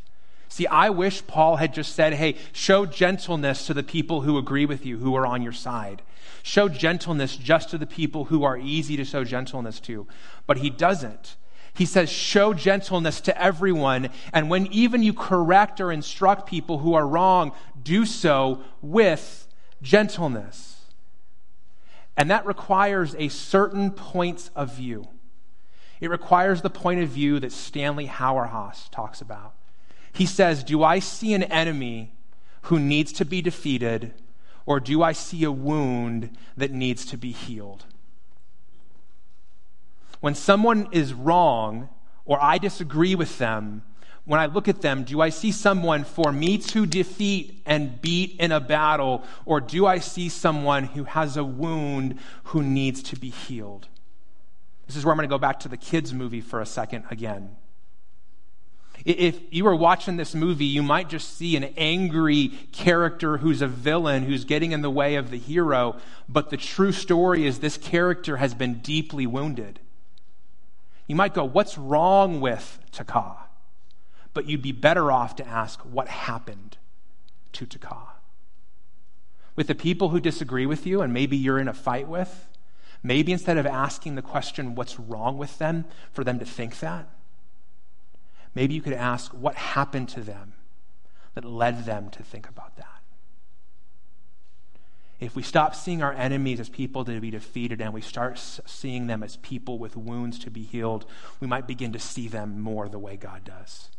See, 0.48 0.66
I 0.66 0.88
wish 0.88 1.26
Paul 1.26 1.56
had 1.56 1.74
just 1.74 1.94
said, 1.94 2.14
hey, 2.14 2.36
show 2.52 2.86
gentleness 2.86 3.66
to 3.66 3.74
the 3.74 3.82
people 3.82 4.20
who 4.20 4.38
agree 4.38 4.66
with 4.66 4.86
you, 4.86 4.98
who 4.98 5.14
are 5.14 5.26
on 5.26 5.42
your 5.42 5.52
side. 5.52 6.00
Show 6.42 6.68
gentleness 6.68 7.36
just 7.36 7.70
to 7.70 7.78
the 7.78 7.86
people 7.86 8.26
who 8.26 8.44
are 8.44 8.56
easy 8.56 8.96
to 8.96 9.04
show 9.04 9.24
gentleness 9.24 9.80
to. 9.80 10.06
But 10.46 10.58
he 10.58 10.70
doesn't. 10.70 11.36
He 11.74 11.86
says, 11.86 12.08
show 12.08 12.54
gentleness 12.54 13.20
to 13.22 13.42
everyone. 13.42 14.10
And 14.32 14.48
when 14.48 14.68
even 14.68 15.02
you 15.02 15.12
correct 15.12 15.80
or 15.80 15.90
instruct 15.90 16.46
people 16.48 16.78
who 16.78 16.94
are 16.94 17.06
wrong, 17.06 17.52
do 17.82 18.06
so 18.06 18.62
with 18.80 19.48
gentleness. 19.82 20.73
And 22.16 22.30
that 22.30 22.46
requires 22.46 23.14
a 23.16 23.28
certain 23.28 23.90
point 23.90 24.50
of 24.54 24.74
view. 24.74 25.08
It 26.00 26.10
requires 26.10 26.62
the 26.62 26.70
point 26.70 27.00
of 27.00 27.08
view 27.08 27.40
that 27.40 27.52
Stanley 27.52 28.06
Hauerwas 28.06 28.90
talks 28.90 29.20
about. 29.20 29.54
He 30.12 30.26
says, 30.26 30.62
Do 30.62 30.82
I 30.82 30.98
see 30.98 31.34
an 31.34 31.42
enemy 31.44 32.12
who 32.62 32.78
needs 32.78 33.12
to 33.14 33.24
be 33.24 33.42
defeated, 33.42 34.14
or 34.66 34.80
do 34.80 35.02
I 35.02 35.12
see 35.12 35.44
a 35.44 35.52
wound 35.52 36.36
that 36.56 36.70
needs 36.70 37.04
to 37.06 37.16
be 37.16 37.32
healed? 37.32 37.84
When 40.20 40.34
someone 40.34 40.88
is 40.92 41.12
wrong 41.12 41.88
or 42.24 42.42
I 42.42 42.58
disagree 42.58 43.14
with 43.14 43.38
them, 43.38 43.82
when 44.26 44.40
I 44.40 44.46
look 44.46 44.68
at 44.68 44.80
them, 44.80 45.04
do 45.04 45.20
I 45.20 45.28
see 45.28 45.52
someone 45.52 46.04
for 46.04 46.32
me 46.32 46.56
to 46.58 46.86
defeat 46.86 47.60
and 47.66 48.00
beat 48.00 48.36
in 48.40 48.52
a 48.52 48.60
battle, 48.60 49.22
or 49.44 49.60
do 49.60 49.86
I 49.86 49.98
see 49.98 50.30
someone 50.30 50.84
who 50.84 51.04
has 51.04 51.36
a 51.36 51.44
wound 51.44 52.18
who 52.44 52.62
needs 52.62 53.02
to 53.04 53.16
be 53.16 53.28
healed? 53.28 53.88
This 54.86 54.96
is 54.96 55.04
where 55.04 55.12
I'm 55.12 55.18
going 55.18 55.28
to 55.28 55.34
go 55.34 55.38
back 55.38 55.60
to 55.60 55.68
the 55.68 55.76
kids' 55.76 56.14
movie 56.14 56.40
for 56.40 56.60
a 56.60 56.66
second 56.66 57.04
again. 57.10 57.56
If 59.04 59.40
you 59.50 59.64
were 59.64 59.76
watching 59.76 60.16
this 60.16 60.34
movie, 60.34 60.64
you 60.64 60.82
might 60.82 61.10
just 61.10 61.36
see 61.36 61.56
an 61.56 61.64
angry 61.76 62.48
character 62.72 63.38
who's 63.38 63.60
a 63.60 63.66
villain 63.66 64.22
who's 64.22 64.44
getting 64.44 64.72
in 64.72 64.80
the 64.80 64.90
way 64.90 65.16
of 65.16 65.30
the 65.30 65.38
hero, 65.38 65.96
but 66.28 66.48
the 66.48 66.56
true 66.56 66.92
story 66.92 67.46
is 67.46 67.58
this 67.58 67.76
character 67.76 68.38
has 68.38 68.54
been 68.54 68.74
deeply 68.74 69.26
wounded. 69.26 69.80
You 71.06 71.16
might 71.16 71.34
go, 71.34 71.44
What's 71.44 71.76
wrong 71.76 72.40
with 72.40 72.78
Te 72.92 73.04
Kā? 73.04 73.43
But 74.34 74.46
you'd 74.46 74.62
be 74.62 74.72
better 74.72 75.10
off 75.10 75.36
to 75.36 75.46
ask, 75.46 75.80
What 75.80 76.08
happened 76.08 76.76
to 77.52 77.64
Te 77.64 77.78
Kā? 77.78 78.08
With 79.56 79.68
the 79.68 79.74
people 79.74 80.08
who 80.08 80.20
disagree 80.20 80.66
with 80.66 80.86
you 80.86 81.00
and 81.00 81.12
maybe 81.12 81.36
you're 81.36 81.60
in 81.60 81.68
a 81.68 81.72
fight 81.72 82.08
with, 82.08 82.48
maybe 83.02 83.32
instead 83.32 83.56
of 83.56 83.66
asking 83.66 84.16
the 84.16 84.22
question, 84.22 84.74
What's 84.74 84.98
wrong 84.98 85.38
with 85.38 85.58
them, 85.58 85.84
for 86.12 86.24
them 86.24 86.40
to 86.40 86.44
think 86.44 86.80
that, 86.80 87.08
maybe 88.54 88.74
you 88.74 88.82
could 88.82 88.92
ask, 88.92 89.30
What 89.32 89.54
happened 89.54 90.08
to 90.10 90.20
them 90.20 90.54
that 91.34 91.44
led 91.44 91.86
them 91.86 92.10
to 92.10 92.24
think 92.24 92.48
about 92.48 92.76
that? 92.76 92.88
If 95.20 95.36
we 95.36 95.42
stop 95.42 95.76
seeing 95.76 96.02
our 96.02 96.12
enemies 96.12 96.58
as 96.58 96.68
people 96.68 97.04
to 97.04 97.20
be 97.20 97.30
defeated 97.30 97.80
and 97.80 97.94
we 97.94 98.00
start 98.00 98.36
seeing 98.38 99.06
them 99.06 99.22
as 99.22 99.36
people 99.36 99.78
with 99.78 99.96
wounds 99.96 100.40
to 100.40 100.50
be 100.50 100.64
healed, 100.64 101.06
we 101.40 101.46
might 101.46 101.68
begin 101.68 101.92
to 101.92 102.00
see 102.00 102.26
them 102.26 102.60
more 102.60 102.88
the 102.88 102.98
way 102.98 103.16
God 103.16 103.44
does. 103.44 103.90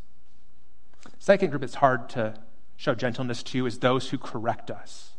Second 1.26 1.50
group 1.50 1.64
it's 1.64 1.74
hard 1.74 2.08
to 2.10 2.34
show 2.76 2.94
gentleness 2.94 3.42
to 3.42 3.66
is 3.66 3.80
those 3.80 4.10
who 4.10 4.16
correct 4.16 4.70
us. 4.70 5.14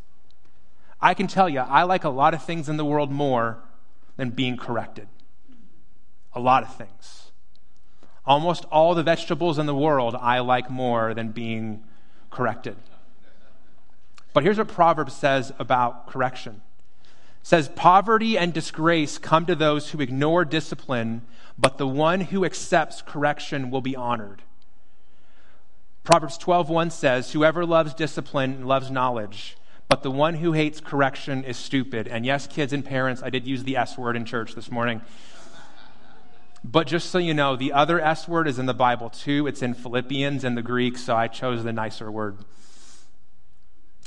I 1.02 1.14
can 1.14 1.28
tell 1.28 1.50
you, 1.50 1.60
I 1.60 1.84
like 1.84 2.06
a 2.06 2.10
lot 2.10 2.34
of 2.34 2.42
things 2.42 2.70
in 2.70 2.78
the 2.78 2.86
world 2.86 3.12
more 3.12 3.58
than 4.16 4.30
being 4.30 4.56
corrected. 4.56 5.10
A 6.32 6.40
lot 6.40 6.64
of 6.64 6.74
things. 6.74 7.34
Almost 8.26 8.64
all 8.72 8.96
the 8.96 9.04
vegetables 9.04 9.60
in 9.60 9.66
the 9.66 9.76
world 9.76 10.16
I 10.16 10.40
like 10.40 10.70
more 10.70 11.14
than 11.14 11.34
being 11.34 11.84
corrected. 12.32 12.78
But 14.32 14.44
here's 14.44 14.60
what 14.60 14.70
Proverbs 14.70 15.14
says 15.14 15.52
about 15.60 16.08
correction. 16.08 16.62
It 17.04 17.10
says 17.44 17.68
poverty 17.76 18.38
and 18.38 18.54
disgrace 18.54 19.18
come 19.18 19.46
to 19.46 19.56
those 19.56 19.90
who 19.90 20.00
ignore 20.00 20.46
discipline, 20.46 21.24
but 21.58 21.78
the 21.78 21.86
one 21.86 22.22
who 22.22 22.46
accepts 22.46 23.02
correction 23.02 23.70
will 23.70 23.82
be 23.82 23.98
honored. 23.98 24.44
Proverbs 26.08 26.38
12:1 26.38 26.90
says, 26.90 27.34
"Whoever 27.34 27.66
loves 27.66 27.94
discipline 27.94 28.66
loves 28.66 28.90
knowledge, 28.90 29.58
but 29.90 30.04
the 30.04 30.10
one 30.10 30.36
who 30.36 30.54
hates 30.54 30.80
correction 30.80 31.44
is 31.44 31.58
stupid." 31.58 32.08
And 32.08 32.26
yes, 32.26 32.48
kids 32.48 32.72
and 32.72 32.86
parents, 32.86 33.22
I 33.22 33.30
did 33.30 33.46
use 33.46 33.66
the 33.66 33.76
S 33.76 33.98
word 33.98 34.16
in 34.16 34.24
church 34.24 34.56
this 34.56 34.72
morning. 34.72 35.02
But 36.64 36.88
just 36.88 37.10
so 37.10 37.18
you 37.18 37.34
know, 37.34 37.58
the 37.58 37.74
other 37.74 38.00
S 38.00 38.26
word 38.26 38.48
is 38.48 38.58
in 38.58 38.68
the 38.68 38.74
Bible 38.74 39.10
too. 39.10 39.48
It's 39.48 39.62
in 39.62 39.74
Philippians 39.74 40.46
in 40.46 40.56
the 40.56 40.62
Greek, 40.62 40.98
so 40.98 41.14
I 41.14 41.28
chose 41.28 41.66
the 41.66 41.74
nicer 41.74 42.10
word. 42.10 42.38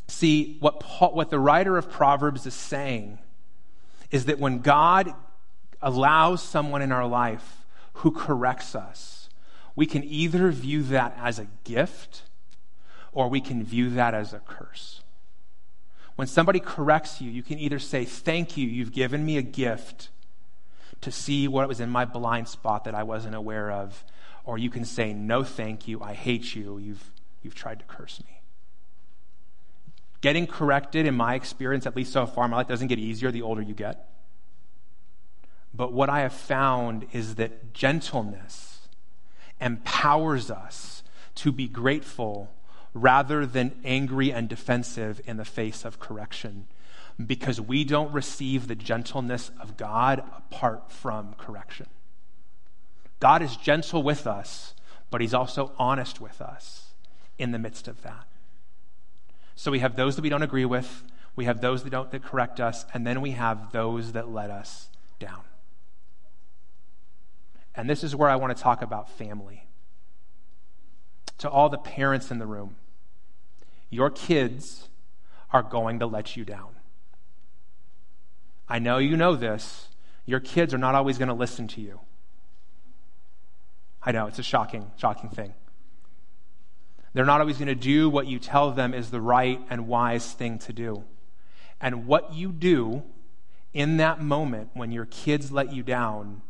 See, 0.08 0.56
what, 0.60 0.80
Paul, 0.80 1.12
what 1.12 1.28
the 1.28 1.38
writer 1.38 1.76
of 1.76 1.90
Proverbs 1.90 2.46
is 2.46 2.54
saying 2.54 3.18
is 4.10 4.24
that 4.24 4.38
when 4.38 4.60
God 4.60 5.12
allows 5.82 6.42
someone 6.42 6.80
in 6.80 6.92
our 6.92 7.06
life 7.06 7.66
who 7.92 8.10
corrects 8.10 8.74
us, 8.74 9.19
we 9.80 9.86
can 9.86 10.04
either 10.04 10.50
view 10.50 10.82
that 10.82 11.16
as 11.18 11.38
a 11.38 11.46
gift 11.64 12.24
or 13.12 13.30
we 13.30 13.40
can 13.40 13.64
view 13.64 13.88
that 13.88 14.12
as 14.12 14.34
a 14.34 14.38
curse. 14.40 15.00
When 16.16 16.28
somebody 16.28 16.60
corrects 16.60 17.22
you, 17.22 17.30
you 17.30 17.42
can 17.42 17.58
either 17.58 17.78
say, 17.78 18.04
Thank 18.04 18.58
you, 18.58 18.68
you've 18.68 18.92
given 18.92 19.24
me 19.24 19.38
a 19.38 19.42
gift 19.42 20.10
to 21.00 21.10
see 21.10 21.48
what 21.48 21.66
was 21.66 21.80
in 21.80 21.88
my 21.88 22.04
blind 22.04 22.46
spot 22.46 22.84
that 22.84 22.94
I 22.94 23.04
wasn't 23.04 23.34
aware 23.34 23.72
of, 23.72 24.04
or 24.44 24.58
you 24.58 24.68
can 24.68 24.84
say, 24.84 25.14
No, 25.14 25.44
thank 25.44 25.88
you, 25.88 26.02
I 26.02 26.12
hate 26.12 26.54
you, 26.54 26.76
you've, 26.76 27.10
you've 27.42 27.54
tried 27.54 27.78
to 27.78 27.86
curse 27.86 28.22
me. 28.26 28.42
Getting 30.20 30.46
corrected, 30.46 31.06
in 31.06 31.14
my 31.14 31.36
experience, 31.36 31.86
at 31.86 31.96
least 31.96 32.12
so 32.12 32.26
far 32.26 32.46
my 32.48 32.58
life, 32.58 32.68
doesn't 32.68 32.88
get 32.88 32.98
easier 32.98 33.30
the 33.30 33.40
older 33.40 33.62
you 33.62 33.72
get. 33.72 34.10
But 35.72 35.94
what 35.94 36.10
I 36.10 36.20
have 36.20 36.34
found 36.34 37.06
is 37.14 37.36
that 37.36 37.72
gentleness 37.72 38.69
empowers 39.61 40.51
us 40.51 41.03
to 41.37 41.53
be 41.53 41.68
grateful 41.68 42.51
rather 42.92 43.46
than 43.46 43.79
angry 43.85 44.33
and 44.33 44.49
defensive 44.49 45.20
in 45.25 45.37
the 45.37 45.44
face 45.44 45.85
of 45.85 46.01
correction 46.01 46.66
because 47.25 47.61
we 47.61 47.85
don't 47.85 48.12
receive 48.12 48.66
the 48.66 48.75
gentleness 48.75 49.51
of 49.61 49.77
God 49.77 50.20
apart 50.37 50.90
from 50.90 51.35
correction. 51.35 51.87
God 53.20 53.42
is 53.42 53.57
gentle 53.57 54.03
with 54.03 54.27
us, 54.27 54.75
but 55.11 55.20
He's 55.20 55.35
also 55.35 55.73
honest 55.79 56.20
with 56.20 56.40
us 56.40 56.94
in 57.38 57.53
the 57.53 57.59
midst 57.59 57.88
of 57.88 58.03
that. 58.03 58.27
So 59.55 59.70
we 59.70 59.81
have 59.81 59.96
those 59.96 60.16
that 60.16 60.23
we 60.23 60.31
don't 60.31 60.42
agree 60.42 60.64
with, 60.64 61.05
we 61.37 61.44
have 61.44 61.61
those 61.61 61.85
that 61.85 61.90
don't 61.90 62.11
that 62.11 62.25
correct 62.25 62.61
us, 62.61 62.87
and 62.94 63.07
then 63.07 63.20
we 63.20 63.33
have 63.33 63.73
those 63.73 64.12
that 64.12 64.29
let 64.29 64.51
us 64.51 64.88
down. 65.18 65.42
And 67.74 67.88
this 67.88 68.02
is 68.02 68.14
where 68.16 68.28
I 68.28 68.37
want 68.37 68.56
to 68.56 68.62
talk 68.62 68.83
about 68.83 69.11
family. 69.11 69.66
To 71.38 71.48
all 71.48 71.68
the 71.68 71.78
parents 71.78 72.30
in 72.30 72.38
the 72.38 72.46
room, 72.46 72.76
your 73.88 74.11
kids 74.11 74.88
are 75.52 75.62
going 75.62 75.98
to 76.00 76.06
let 76.06 76.37
you 76.37 76.44
down. 76.44 76.76
I 78.68 78.78
know 78.78 78.98
you 78.98 79.16
know 79.16 79.35
this. 79.35 79.88
Your 80.26 80.40
kids 80.40 80.72
are 80.74 80.78
not 80.78 80.94
always 80.94 81.18
going 81.18 81.28
to 81.28 81.35
listen 81.35 81.66
to 81.68 81.80
you. 81.80 82.00
I 84.02 84.12
know, 84.12 84.26
it's 84.26 84.38
a 84.38 84.44
shocking, 84.44 84.90
shocking 84.96 85.30
thing. 85.30 85.54
They're 87.12 87.24
not 87.24 87.40
always 87.40 87.59
going 87.59 87.68
to 87.68 87.74
do 87.74 88.09
what 88.09 88.26
you 88.26 88.38
tell 88.38 88.70
them 88.70 88.94
is 88.94 89.11
the 89.11 89.20
right 89.20 89.61
and 89.68 89.88
wise 89.88 90.33
thing 90.33 90.59
to 90.61 90.72
do. 90.72 91.04
And 91.80 92.06
what 92.06 92.33
you 92.35 92.52
do 92.52 93.02
in 93.74 93.96
that 93.96 94.22
moment 94.22 94.70
when 94.74 94.92
your 94.92 95.06
kids 95.06 95.50
let 95.50 95.72
you 95.72 95.83
down, 95.83 96.42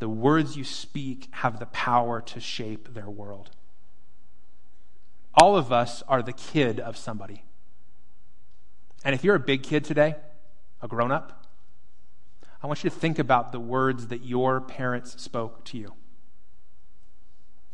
the 0.00 0.08
words 0.08 0.56
you 0.56 0.64
speak 0.64 1.28
have 1.30 1.60
the 1.60 1.66
power 1.66 2.20
to 2.22 2.40
shape 2.40 2.94
their 2.94 3.08
world. 3.08 3.50
All 5.34 5.56
of 5.56 5.70
us 5.70 6.02
are 6.08 6.22
the 6.22 6.32
kid 6.32 6.80
of 6.80 6.96
somebody. 6.96 7.44
And 9.04 9.14
if 9.14 9.22
you're 9.22 9.36
a 9.36 9.40
big 9.40 9.62
kid 9.62 9.84
today, 9.84 10.16
a 10.82 10.88
grown 10.88 11.12
up, 11.12 11.46
I 12.62 12.66
want 12.66 12.82
you 12.82 12.90
to 12.90 12.96
think 12.96 13.18
about 13.18 13.52
the 13.52 13.60
words 13.60 14.08
that 14.08 14.24
your 14.24 14.60
parents 14.60 15.20
spoke 15.22 15.64
to 15.66 15.78
you. 15.78 15.94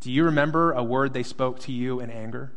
Do 0.01 0.13
you 0.13 0.25
remember 0.25 0.73
a 0.73 0.83
word 0.83 1.13
they 1.13 1.23
spoke 1.23 1.61
to 1.61 1.73
you 1.73 2.01
in 2.01 2.11
anger? 2.11 2.53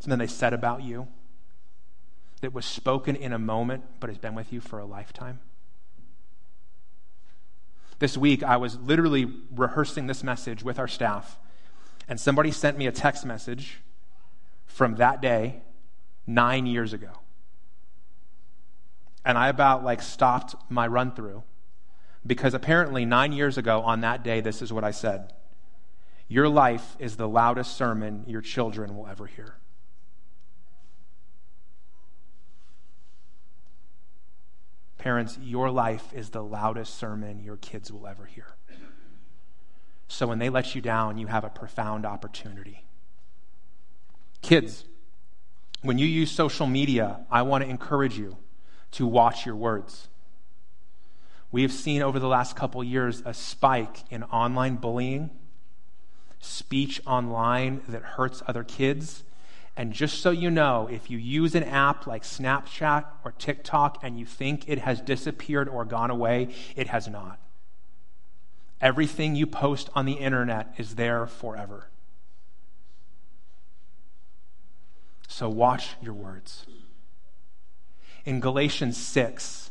Something 0.00 0.18
they 0.18 0.26
said 0.26 0.52
about 0.52 0.82
you 0.82 1.06
that 2.40 2.52
was 2.52 2.66
spoken 2.66 3.14
in 3.14 3.32
a 3.32 3.38
moment 3.38 3.84
but 4.00 4.10
has 4.10 4.18
been 4.18 4.34
with 4.34 4.52
you 4.52 4.60
for 4.60 4.80
a 4.80 4.84
lifetime? 4.84 5.38
This 8.02 8.18
week, 8.18 8.42
I 8.42 8.56
was 8.56 8.76
literally 8.80 9.32
rehearsing 9.54 10.08
this 10.08 10.24
message 10.24 10.64
with 10.64 10.80
our 10.80 10.88
staff, 10.88 11.38
and 12.08 12.18
somebody 12.18 12.50
sent 12.50 12.76
me 12.76 12.88
a 12.88 12.90
text 12.90 13.24
message 13.24 13.80
from 14.66 14.96
that 14.96 15.22
day 15.22 15.62
nine 16.26 16.66
years 16.66 16.92
ago. 16.92 17.10
And 19.24 19.38
I 19.38 19.46
about 19.46 19.84
like 19.84 20.02
stopped 20.02 20.56
my 20.68 20.84
run 20.88 21.12
through 21.12 21.44
because 22.26 22.54
apparently 22.54 23.04
nine 23.04 23.30
years 23.30 23.56
ago 23.56 23.82
on 23.82 24.00
that 24.00 24.24
day, 24.24 24.40
this 24.40 24.62
is 24.62 24.72
what 24.72 24.82
I 24.82 24.90
said 24.90 25.32
Your 26.26 26.48
life 26.48 26.96
is 26.98 27.16
the 27.16 27.28
loudest 27.28 27.76
sermon 27.76 28.24
your 28.26 28.40
children 28.40 28.96
will 28.96 29.06
ever 29.06 29.26
hear. 29.26 29.58
Parents, 35.02 35.36
your 35.42 35.68
life 35.68 36.12
is 36.12 36.30
the 36.30 36.44
loudest 36.44 36.94
sermon 36.94 37.42
your 37.42 37.56
kids 37.56 37.90
will 37.90 38.06
ever 38.06 38.24
hear. 38.24 38.46
So 40.06 40.28
when 40.28 40.38
they 40.38 40.48
let 40.48 40.76
you 40.76 40.80
down, 40.80 41.18
you 41.18 41.26
have 41.26 41.42
a 41.42 41.48
profound 41.48 42.06
opportunity. 42.06 42.84
Kids, 44.42 44.84
when 45.80 45.98
you 45.98 46.06
use 46.06 46.30
social 46.30 46.68
media, 46.68 47.18
I 47.32 47.42
want 47.42 47.64
to 47.64 47.68
encourage 47.68 48.16
you 48.16 48.36
to 48.92 49.04
watch 49.04 49.44
your 49.44 49.56
words. 49.56 50.06
We 51.50 51.62
have 51.62 51.72
seen 51.72 52.00
over 52.00 52.20
the 52.20 52.28
last 52.28 52.54
couple 52.54 52.84
years 52.84 53.24
a 53.26 53.34
spike 53.34 54.04
in 54.08 54.22
online 54.22 54.76
bullying, 54.76 55.30
speech 56.38 57.00
online 57.08 57.80
that 57.88 58.02
hurts 58.02 58.40
other 58.46 58.62
kids, 58.62 59.24
and 59.76 59.92
just 59.92 60.20
so 60.20 60.30
you 60.30 60.50
know, 60.50 60.88
if 60.90 61.10
you 61.10 61.16
use 61.16 61.54
an 61.54 61.64
app 61.64 62.06
like 62.06 62.24
Snapchat 62.24 63.04
or 63.24 63.32
TikTok 63.32 63.98
and 64.02 64.18
you 64.18 64.26
think 64.26 64.68
it 64.68 64.78
has 64.80 65.00
disappeared 65.00 65.68
or 65.68 65.84
gone 65.86 66.10
away, 66.10 66.48
it 66.76 66.88
has 66.88 67.08
not. 67.08 67.38
Everything 68.80 69.34
you 69.34 69.46
post 69.46 69.88
on 69.94 70.04
the 70.04 70.14
internet 70.14 70.74
is 70.76 70.96
there 70.96 71.26
forever. 71.26 71.88
So 75.26 75.48
watch 75.48 75.94
your 76.02 76.14
words. 76.14 76.66
In 78.26 78.40
Galatians 78.40 78.98
6, 78.98 79.70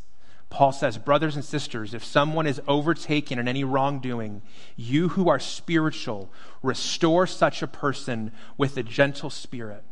Paul 0.50 0.72
says, 0.72 0.98
Brothers 0.98 1.36
and 1.36 1.46
sisters, 1.46 1.94
if 1.94 2.04
someone 2.04 2.48
is 2.48 2.60
overtaken 2.68 3.38
in 3.38 3.48
any 3.48 3.64
wrongdoing, 3.64 4.42
you 4.76 5.10
who 5.10 5.30
are 5.30 5.40
spiritual, 5.40 6.32
restore 6.64 7.28
such 7.28 7.62
a 7.62 7.68
person 7.68 8.32
with 8.58 8.76
a 8.78 8.84
gentle 8.84 9.30
spirit 9.30 9.84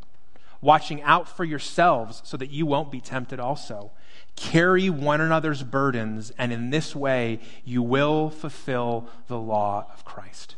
watching 0.62 1.02
out 1.04 1.28
for 1.28 1.44
yourselves 1.44 2.22
so 2.26 2.38
that 2.38 2.52
you 2.52 2.66
won't 2.66 2.92
be 2.92 3.02
tempted 3.02 3.40
also. 3.40 3.92
Carry 4.36 4.90
one 4.90 5.22
another's 5.22 5.64
burdens, 5.64 6.32
and 6.38 6.52
in 6.52 6.70
this 6.70 6.96
way 6.96 7.40
you 7.66 7.82
will 7.82 8.30
fulfill 8.30 9.08
the 9.28 9.38
law 9.38 9.88
of 9.94 10.06
Christ. 10.06 10.56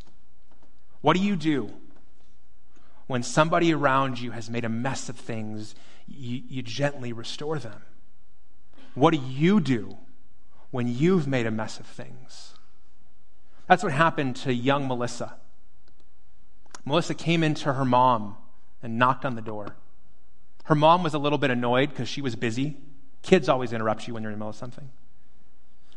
What 1.02 1.16
do 1.16 1.24
you 1.24 1.36
do 1.36 1.72
when 3.08 3.24
somebody 3.24 3.74
around 3.74 4.20
you 4.20 4.32
has 4.32 4.50
made 4.50 4.66
a 4.66 4.70
mess 4.70 5.10
of 5.10 5.18
things? 5.18 5.76
You, 6.08 6.42
you 6.48 6.62
gently 6.62 7.14
restore 7.14 7.60
them. 7.60 7.82
What 8.94 9.12
do 9.14 9.20
you 9.20 9.60
do 9.60 9.98
when 10.70 10.88
you've 10.88 11.28
made 11.28 11.46
a 11.46 11.52
mess 11.52 11.80
of 11.80 11.86
things? 11.86 12.54
That's 13.68 13.84
what 13.84 13.94
happened 13.94 14.36
to 14.38 14.54
young 14.54 14.88
Melissa. 14.88 15.36
Melissa 16.84 17.14
came 17.14 17.44
into 17.44 17.74
her 17.74 17.86
mom 17.86 18.38
and 18.84 18.98
knocked 18.98 19.24
on 19.24 19.36
the 19.36 19.42
door. 19.42 19.76
Her 20.66 20.76
mom 20.76 21.04
was 21.04 21.14
a 21.14 21.20
little 21.20 21.38
bit 21.38 21.52
annoyed 21.52 21.90
because 21.90 22.08
she 22.08 22.22
was 22.22 22.36
busy. 22.36 22.78
Kids 23.24 23.50
always 23.50 23.74
interrupt 23.74 24.08
you 24.08 24.14
when 24.14 24.24
you're 24.24 24.32
in 24.32 24.38
the 24.38 24.40
middle 24.40 24.50
of 24.50 24.56
something. 24.56 24.90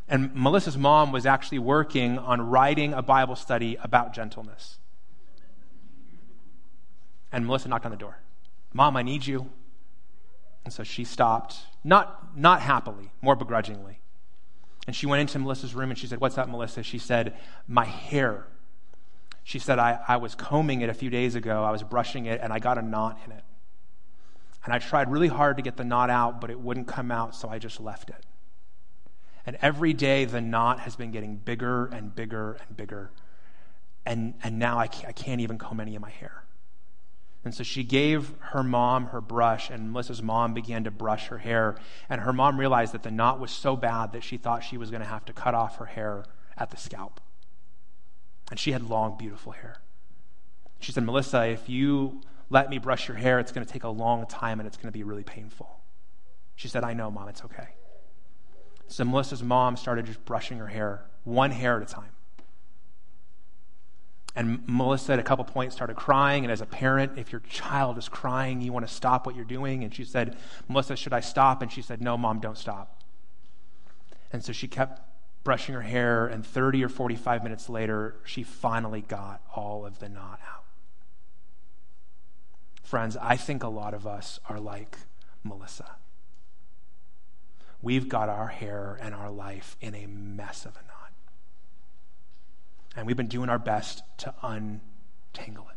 And 0.09 0.35
Melissa's 0.35 0.77
mom 0.77 1.13
was 1.13 1.27
actually 1.27 1.59
working 1.59 2.19
on 2.19 2.41
writing 2.41 2.93
a 2.93 3.03
Bible 3.03 3.37
study 3.37 3.77
about 3.83 4.13
gentleness. 4.13 4.79
And 7.33 7.47
Melissa 7.47 7.69
knocked 7.69 7.85
on 7.85 7.91
the 7.91 7.97
door. 7.97 8.19
Mom, 8.73 8.97
I 8.97 9.03
need 9.03 9.27
you. 9.27 9.51
And 10.65 10.73
so 10.73 10.83
she 10.83 11.05
stopped, 11.05 11.57
not, 11.83 12.37
not 12.37 12.61
happily, 12.61 13.11
more 13.23 13.37
begrudgingly. 13.37 13.99
And 14.87 14.95
she 14.95 15.07
went 15.07 15.21
into 15.21 15.39
Melissa's 15.39 15.75
room 15.75 15.91
and 15.91 15.99
she 15.99 16.07
said, 16.07 16.21
What's 16.21 16.37
up, 16.37 16.49
Melissa? 16.49 16.83
She 16.83 16.99
said, 16.99 17.35
My 17.67 17.85
hair. 17.85 18.47
She 19.43 19.59
said, 19.59 19.79
I, 19.79 20.01
I 20.07 20.17
was 20.17 20.35
combing 20.35 20.81
it 20.81 20.89
a 20.89 20.95
few 20.95 21.11
days 21.11 21.35
ago. 21.35 21.65
I 21.65 21.71
was 21.71 21.83
brushing 21.83 22.27
it 22.27 22.41
and 22.43 22.53
I 22.53 22.59
got 22.59 22.79
a 22.79 22.83
knot 22.83 23.19
in 23.25 23.33
it. 23.33 23.43
And 24.65 24.73
I 24.73 24.79
tried 24.79 25.11
really 25.11 25.29
hard 25.29 25.59
to 25.59 25.63
get 25.63 25.77
the 25.77 25.85
knot 25.85 26.11
out, 26.11 26.41
but 26.41 26.51
it 26.51 26.59
wouldn't 26.59 26.89
come 26.89 27.11
out, 27.11 27.35
so 27.35 27.49
I 27.49 27.59
just 27.59 27.81
left 27.81 28.09
it. 28.09 28.25
And 29.47 29.59
every 29.61 29.93
day 29.93 30.25
the 30.25 30.41
knot 30.41 30.81
has 30.81 30.97
been 30.97 31.11
getting 31.11 31.37
bigger 31.37 31.87
and 31.87 32.15
bigger 32.15 32.57
and 32.67 32.77
bigger. 32.77 33.11
And, 34.07 34.35
and 34.43 34.59
now 34.59 34.79
I 34.79 34.87
can't, 34.87 35.09
I 35.09 35.13
can't 35.13 35.41
even 35.43 35.59
comb 35.59 35.81
any 35.81 35.97
of 35.97 36.03
my 36.03 36.11
hair. 36.11 36.45
And 37.45 37.55
so 37.55 37.63
she 37.63 37.85
gave 37.85 38.33
her 38.41 38.63
mom 38.63 39.09
her 39.09 39.21
brush, 39.21 39.69
and 39.69 39.93
Melissa's 39.93 40.23
mom 40.23 40.55
began 40.55 40.85
to 40.85 40.91
brush 40.91 41.27
her 41.27 41.39
hair. 41.39 41.77
And 42.09 42.23
her 42.23 42.33
mom 42.33 42.59
realized 42.59 42.95
that 42.95 43.03
the 43.03 43.11
knot 43.11 43.39
was 43.39 43.51
so 43.51 43.77
bad 43.77 44.13
that 44.13 44.25
she 44.25 44.39
thought 44.39 44.65
she 44.65 44.79
was 44.79 44.91
going 44.91 45.03
to 45.03 45.09
have 45.09 45.27
to 45.27 45.35
cut 45.35 45.55
off 45.55 45.77
her 45.77 45.85
hair 45.85 46.25
at 46.57 46.71
the 46.71 46.79
scalp. 46.79 47.21
And 48.51 48.59
she 48.59 48.73
had 48.73 48.89
long, 48.89 49.19
beautiful 49.19 49.53
hair. 49.53 49.77
She 50.81 50.93
said, 50.93 51.05
Melissa, 51.05 51.47
if 51.47 51.69
you 51.69 52.23
let 52.51 52.71
me 52.71 52.79
brush 52.79 53.09
your 53.09 53.17
hair. 53.17 53.39
It's 53.39 53.53
going 53.53 53.67
to 53.67 53.73
take 53.73 53.85
a 53.85 53.89
long 53.89 54.27
time 54.27 54.61
and 54.61 54.67
it's 54.67 54.77
going 54.77 54.89
to 54.89 54.93
be 54.93 55.03
really 55.03 55.25
painful. 55.25 55.81
She 56.57 56.69
said, 56.69 56.85
I 56.85 56.93
know, 56.93 57.11
Mom, 57.11 57.29
it's 57.29 57.45
okay. 57.45 57.69
So 58.87 59.05
Melissa's 59.05 59.43
mom 59.43 59.77
started 59.77 60.07
just 60.07 60.25
brushing 60.25 60.59
her 60.59 60.67
hair, 60.67 61.07
one 61.25 61.51
hair 61.51 61.77
at 61.81 61.91
a 61.91 61.93
time. 61.93 62.11
And 64.37 64.63
Melissa 64.67 65.13
at 65.13 65.19
a 65.21 65.23
couple 65.23 65.45
points 65.45 65.77
started 65.77 65.97
crying. 65.97 66.45
And 66.45 66.51
as 66.51 66.61
a 66.61 66.67
parent, 66.67 67.19
if 67.19 67.31
your 67.31 67.41
child 67.49 67.99
is 67.99 68.09
crying, 68.09 68.61
you 68.61 68.73
want 68.73 68.87
to 68.87 68.93
stop 68.93 69.27
what 69.27 69.37
you're 69.37 69.45
doing. 69.45 69.85
And 69.85 69.95
she 69.95 70.05
said, 70.05 70.37
Melissa, 70.69 70.97
should 70.97 71.13
I 71.13 71.21
stop? 71.21 71.63
And 71.63 71.71
she 71.71 71.83
said, 71.83 72.03
No, 72.03 72.17
Mom, 72.17 72.41
don't 72.41 72.59
stop. 72.59 73.03
And 74.33 74.45
so 74.45 74.53
she 74.53 74.67
kept 74.67 75.01
brushing 75.45 75.75
her 75.75 75.83
hair. 75.83 76.27
And 76.27 76.45
30 76.45 76.85
or 76.85 76.89
45 76.89 77.45
minutes 77.45 77.69
later, 77.69 78.17
she 78.25 78.43
finally 78.43 79.03
got 79.03 79.41
all 79.55 79.87
of 79.87 80.01
the 80.01 80.09
knot 80.09 80.41
out. 80.53 80.64
Friends, 82.85 83.17
I 83.17 83.37
think 83.37 83.63
a 83.63 83.69
lot 83.69 83.95
of 83.95 84.07
us 84.07 84.39
are 84.49 84.61
like 84.61 84.99
Melissa. 85.43 85.97
We've 87.81 88.09
got 88.09 88.29
our 88.29 88.49
hair 88.49 88.99
and 89.01 89.15
our 89.15 89.31
life 89.31 89.77
in 89.81 89.95
a 89.95 90.07
mess 90.07 90.67
of 90.67 90.77
a 90.77 90.87
knot. 90.87 91.13
And 92.95 93.07
we've 93.07 93.17
been 93.17 93.27
doing 93.27 93.49
our 93.49 93.59
best 93.59 94.03
to 94.19 94.35
untangle 94.43 95.67
it. 95.71 95.77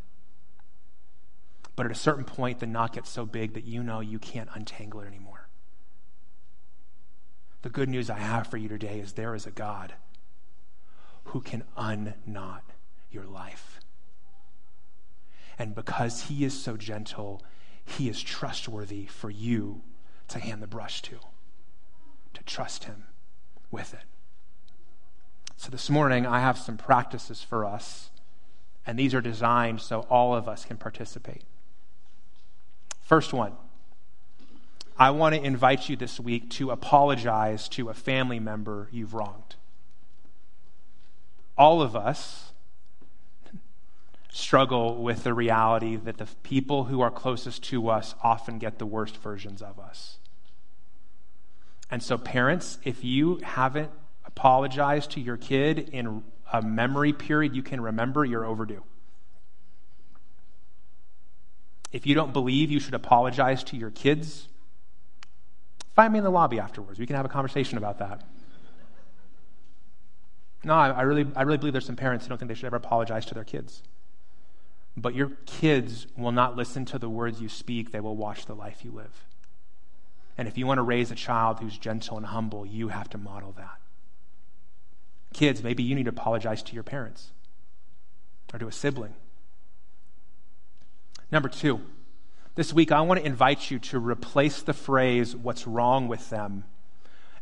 But 1.78 1.86
at 1.86 1.91
a 1.91 1.95
certain 1.95 2.26
point, 2.26 2.60
the 2.60 2.68
knot 2.68 2.93
gets 2.93 3.10
so 3.10 3.26
big 3.26 3.53
that 3.53 3.64
you 3.64 3.84
know 3.84 4.01
you 4.01 4.20
can't 4.20 4.49
untangle 4.53 4.99
it 5.01 5.08
anymore. 5.08 5.47
The 7.62 7.70
good 7.70 7.88
news 7.88 8.10
I 8.10 8.20
have 8.20 8.47
for 8.47 8.58
you 8.58 8.68
today 8.68 8.99
is 8.99 9.14
there 9.14 9.34
is 9.34 9.45
a 9.45 9.51
God 9.51 9.93
who 11.26 11.41
can 11.41 11.64
unknot 11.78 12.64
your 13.12 13.26
life. 13.26 13.77
And 15.60 15.74
because 15.74 16.24
he 16.24 16.43
is 16.43 16.60
so 16.60 16.78
gentle, 16.78 17.43
he 17.84 18.10
is 18.10 18.22
trustworthy 18.22 19.05
for 19.05 19.30
you 19.30 19.82
to 20.28 20.39
hand 20.39 20.62
the 20.62 20.68
brush 20.68 21.01
to, 21.03 21.18
to 22.34 22.43
trust 22.43 22.84
him 22.84 23.05
with 23.72 23.93
it. 23.93 24.03
So 25.55 25.70
this 25.72 25.89
morning, 25.89 26.26
I 26.26 26.39
have 26.39 26.58
some 26.58 26.78
practices 26.78 27.41
for 27.41 27.66
us, 27.66 28.12
and 28.86 28.99
these 28.99 29.16
are 29.16 29.22
designed 29.22 29.82
so 29.82 30.01
all 30.01 30.36
of 30.36 30.47
us 30.47 30.66
can 30.66 30.78
participate. 30.78 31.43
First 33.01 33.34
one 33.34 33.53
I 34.99 35.12
want 35.12 35.36
to 35.36 35.41
invite 35.41 35.89
you 35.89 35.95
this 35.95 36.20
week 36.20 36.49
to 36.51 36.72
apologize 36.72 37.70
to 37.70 37.89
a 37.89 37.93
family 37.93 38.39
member 38.39 38.89
you've 38.91 39.14
wronged. 39.14 39.55
All 41.58 41.82
of 41.82 41.95
us 41.95 42.51
struggle 44.30 45.02
with 45.02 45.24
the 45.24 45.34
reality 45.34 45.96
that 45.96 46.18
the 46.18 46.28
people 46.44 46.86
who 46.86 47.02
are 47.02 47.12
closest 47.12 47.64
to 47.64 47.90
us 47.90 48.16
often 48.24 48.60
get 48.60 48.80
the 48.80 48.86
worst 48.86 49.18
versions 49.18 49.62
of 49.62 49.80
us. 49.80 50.18
And 51.90 52.04
so, 52.04 52.18
parents, 52.18 52.78
if 52.84 53.04
you 53.04 53.38
haven't 53.44 53.92
apologized 54.26 55.12
to 55.12 55.22
your 55.22 55.38
kid 55.38 55.90
in 55.92 56.24
a 56.52 56.62
memory 56.62 57.14
period 57.14 57.56
you 57.56 57.64
can 57.64 57.82
remember, 57.82 58.26
you're 58.26 58.46
overdue. 58.46 58.84
If 61.92 62.06
you 62.06 62.14
don't 62.14 62.34
believe 62.34 62.70
you 62.70 62.80
should 62.80 62.94
apologize 62.94 63.64
to 63.66 63.78
your 63.78 63.92
kids, 63.92 64.50
find 65.96 66.12
me 66.12 66.20
in 66.20 66.26
the 66.26 66.30
lobby 66.30 66.60
afterwards. 66.60 67.00
We 67.00 67.08
can 67.08 67.16
have 67.16 67.26
a 67.26 67.30
conversation 67.30 67.78
about 67.78 68.00
that. 68.00 68.22
No, 70.64 70.74
I, 70.74 70.90
I, 70.90 71.02
really, 71.04 71.26
I 71.36 71.44
really 71.44 71.58
believe 71.58 71.74
there's 71.74 71.86
some 71.86 71.96
parents 71.96 72.26
who 72.26 72.30
don't 72.30 72.38
think 72.38 72.50
they 72.50 72.56
should 72.56 72.66
ever 72.66 72.76
apologize 72.76 73.26
to 73.28 73.34
their 73.34 73.46
kids. 73.46 73.84
But 74.98 75.14
your 75.14 75.30
kids 75.45 76.08
will 76.18 76.32
not 76.32 76.56
listen 76.56 76.84
to 76.86 76.98
the 76.98 77.08
words 77.08 77.39
you 77.39 77.50
speak, 77.50 77.91
they 77.91 78.00
will 78.00 78.16
watch 78.16 78.48
the 78.48 78.56
life 78.56 78.84
you 78.84 78.91
live. 78.91 79.26
And 80.39 80.48
if 80.48 80.58
you 80.58 80.66
want 80.66 80.80
to 80.80 80.84
raise 80.84 81.12
a 81.12 81.16
child 81.16 81.60
who's 81.60 81.78
gentle 81.78 82.18
and 82.18 82.26
humble, 82.26 82.66
you 82.66 82.88
have 82.88 83.10
to 83.12 83.18
model 83.20 83.54
that. 83.58 83.78
Kids, 85.34 85.62
maybe 85.62 85.84
you 85.84 85.93
need 85.93 86.06
to 86.06 86.10
apologize 86.10 86.64
to 86.64 86.74
your 86.74 86.84
parents 86.84 87.30
or 88.52 88.58
to 88.58 88.68
a 88.68 88.72
sibling. 88.72 89.14
Number 91.32 91.50
two, 91.50 91.82
this 92.56 92.74
week 92.74 92.91
I 92.91 93.02
want 93.02 93.20
to 93.20 93.26
invite 93.26 93.70
you 93.70 93.78
to 93.80 94.00
replace 94.00 94.64
the 94.64 94.74
phrase, 94.74 95.36
what's 95.36 95.68
wrong 95.68 96.08
with 96.08 96.32
them, 96.32 96.64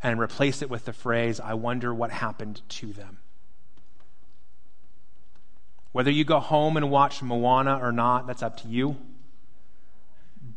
and 0.03 0.19
replace 0.19 0.61
it 0.61 0.69
with 0.69 0.85
the 0.85 0.93
phrase, 0.93 1.39
I 1.39 1.53
wonder 1.53 1.93
what 1.93 2.11
happened 2.11 2.61
to 2.69 2.91
them. 2.91 3.19
Whether 5.95 6.11
you 6.11 6.25
go 6.25 6.41
home 6.41 6.75
and 6.75 6.91
watch 6.91 7.23
Moana 7.23 7.79
or 7.81 7.93
not, 7.93 8.27
that's 8.27 8.43
up 8.43 8.57
to 8.63 8.67
you. 8.67 8.97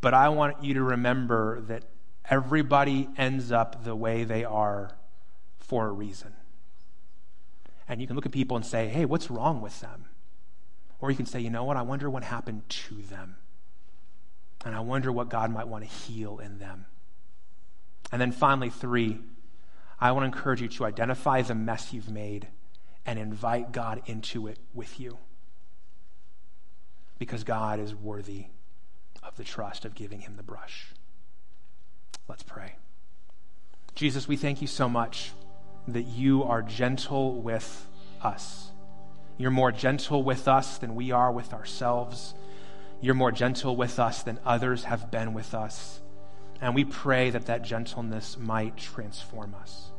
But 0.01 0.13
I 0.13 0.31
want 0.31 0.65
you 0.65 0.75
to 0.75 0.83
remember 0.83 1.61
that 1.69 1.85
everybody 2.29 3.09
ends 3.17 3.53
up 3.53 3.85
the 3.85 3.95
way 3.95 4.25
they 4.25 4.45
are 4.45 4.97
for 5.61 5.87
a 5.87 5.93
reason. 5.93 6.33
And 7.89 8.01
you 8.01 8.09
can 8.09 8.17
look 8.17 8.27
at 8.27 8.33
people 8.33 8.57
and 8.57 8.67
say, 8.67 8.89
hey, 8.89 9.05
what's 9.05 9.31
wrong 9.31 9.61
with 9.61 9.81
them? 9.81 10.07
Or 10.99 11.09
you 11.09 11.17
can 11.17 11.25
say, 11.25 11.39
you 11.39 11.51
know 11.51 11.63
what? 11.63 11.77
I 11.77 11.83
wonder 11.83 12.11
what 12.11 12.25
happened 12.25 12.69
to 12.69 12.97
them. 12.97 13.37
And 14.65 14.75
I 14.75 14.81
wonder 14.81 15.13
what 15.13 15.29
God 15.29 15.53
might 15.53 15.69
want 15.69 15.85
to 15.85 15.89
heal 15.89 16.41
in 16.41 16.59
them. 16.59 16.87
And 18.11 18.21
then 18.21 18.33
finally, 18.33 18.71
three, 18.71 19.21
I 20.01 20.11
want 20.11 20.25
to 20.25 20.37
encourage 20.37 20.63
you 20.63 20.69
to 20.69 20.85
identify 20.85 21.43
the 21.43 21.55
mess 21.55 21.93
you've 21.93 22.11
made 22.11 22.49
and 23.07 23.21
invite 23.21 23.71
God 23.71 24.03
into 24.07 24.49
it 24.49 24.59
with 24.75 24.99
you 24.99 25.19
because 27.19 27.45
God 27.45 27.81
is 27.81 27.95
worthy 27.95 28.47
of 29.23 29.37
the 29.37 29.45
trust 29.45 29.85
of 29.85 29.95
giving 29.95 30.21
him 30.21 30.37
the 30.37 30.43
brush. 30.43 30.87
Let's 32.29 32.43
pray. 32.43 32.77
Jesus, 33.95 34.29
we 34.29 34.37
thank 34.37 34.61
you 34.61 34.69
so 34.69 34.89
much 34.89 35.33
that 35.89 36.03
you 36.03 36.45
are 36.45 36.63
gentle 36.63 37.41
with 37.41 37.87
us. 38.23 38.71
You're 39.39 39.51
more 39.51 39.73
gentle 39.73 40.23
with 40.23 40.47
us 40.49 40.79
than 40.79 40.95
we 40.95 41.11
are 41.11 41.33
with 41.33 41.53
ourselves. 41.53 42.35
You're 43.01 43.15
more 43.15 43.33
gentle 43.33 43.77
with 43.77 43.99
us 43.99 44.23
than 44.23 44.39
others 44.45 44.85
have 44.85 45.11
been 45.11 45.33
with 45.33 45.55
us. 45.55 46.01
And 46.61 46.75
we 46.75 46.85
pray 46.85 47.31
that 47.31 47.47
that 47.47 47.63
gentleness 47.63 48.37
might 48.37 48.77
transform 48.77 49.55
us. 49.55 49.91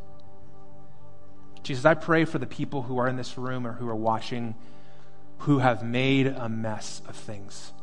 Jesus, 1.63 1.85
I 1.85 1.93
pray 1.93 2.25
for 2.25 2.37
the 2.37 2.47
people 2.47 2.83
who 2.83 2.97
are 2.99 3.07
in 3.07 3.15
this 3.15 3.37
room 3.37 3.65
or 3.65 3.73
who 3.73 3.87
are 3.87 3.95
watching 3.95 4.55
who 5.39 5.59
have 5.59 5.83
made 5.83 6.27
a 6.27 6.49
mess 6.49 7.01
of 7.07 7.15
things. 7.15 7.73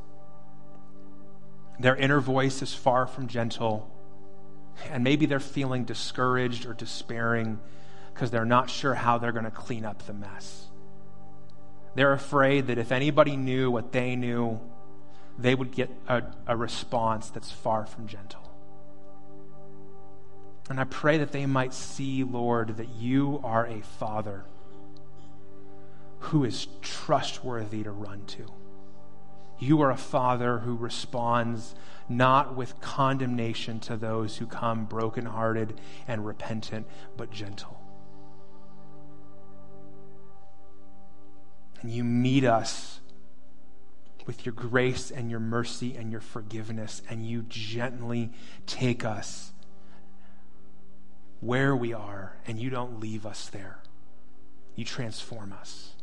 Their 1.78 1.96
inner 1.96 2.20
voice 2.20 2.62
is 2.62 2.74
far 2.74 3.06
from 3.06 3.28
gentle, 3.28 3.90
and 4.90 5.02
maybe 5.04 5.26
they're 5.26 5.40
feeling 5.40 5.84
discouraged 5.84 6.66
or 6.66 6.74
despairing 6.74 7.58
because 8.12 8.30
they're 8.30 8.44
not 8.44 8.70
sure 8.70 8.94
how 8.94 9.18
they're 9.18 9.32
going 9.32 9.44
to 9.44 9.50
clean 9.50 9.84
up 9.84 10.06
the 10.06 10.12
mess. 10.12 10.66
They're 11.94 12.12
afraid 12.12 12.66
that 12.66 12.78
if 12.78 12.92
anybody 12.92 13.36
knew 13.36 13.70
what 13.70 13.92
they 13.92 14.16
knew, 14.16 14.60
they 15.38 15.54
would 15.54 15.72
get 15.72 15.90
a, 16.08 16.22
a 16.46 16.56
response 16.56 17.30
that's 17.30 17.50
far 17.50 17.86
from 17.86 18.06
gentle. 18.06 18.42
And 20.68 20.80
I 20.80 20.84
pray 20.84 21.18
that 21.18 21.32
they 21.32 21.46
might 21.46 21.72
see, 21.72 22.24
Lord, 22.24 22.76
that 22.78 22.88
you 22.88 23.40
are 23.44 23.66
a 23.66 23.80
father 23.80 24.44
who 26.26 26.44
is 26.44 26.66
trustworthy 26.82 27.84
to 27.84 27.90
run 27.90 28.24
to. 28.26 28.46
You 29.58 29.80
are 29.82 29.90
a 29.90 29.96
father 29.96 30.58
who 30.58 30.74
responds 30.74 31.74
not 32.08 32.56
with 32.56 32.80
condemnation 32.80 33.78
to 33.80 33.96
those 33.96 34.36
who 34.36 34.46
come 34.46 34.86
brokenhearted 34.86 35.80
and 36.08 36.26
repentant, 36.26 36.86
but 37.16 37.30
gentle. 37.30 37.80
And 41.80 41.90
you 41.92 42.02
meet 42.02 42.44
us 42.44 43.00
with 44.26 44.44
your 44.44 44.54
grace 44.54 45.12
and 45.12 45.30
your 45.30 45.40
mercy 45.40 45.96
and 45.96 46.10
your 46.10 46.20
forgiveness, 46.20 47.02
and 47.08 47.24
you 47.24 47.42
gently 47.48 48.32
take 48.66 49.04
us 49.04 49.52
where 51.38 51.76
we 51.76 51.92
are, 51.92 52.36
and 52.46 52.58
you 52.58 52.68
don't 52.68 52.98
leave 52.98 53.24
us 53.24 53.48
there. 53.48 53.78
You 54.74 54.84
transform 54.84 55.52
us. 55.52 55.95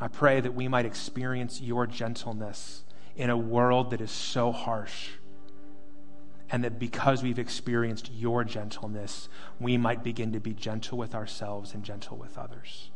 I 0.00 0.08
pray 0.08 0.40
that 0.40 0.54
we 0.54 0.68
might 0.68 0.84
experience 0.84 1.60
your 1.60 1.86
gentleness 1.86 2.84
in 3.16 3.30
a 3.30 3.36
world 3.36 3.90
that 3.90 4.00
is 4.00 4.10
so 4.10 4.52
harsh. 4.52 5.10
And 6.50 6.62
that 6.64 6.78
because 6.78 7.22
we've 7.22 7.38
experienced 7.38 8.10
your 8.12 8.44
gentleness, 8.44 9.28
we 9.58 9.76
might 9.78 10.04
begin 10.04 10.32
to 10.32 10.40
be 10.40 10.52
gentle 10.52 10.96
with 10.98 11.14
ourselves 11.14 11.74
and 11.74 11.82
gentle 11.82 12.16
with 12.16 12.38
others. 12.38 12.90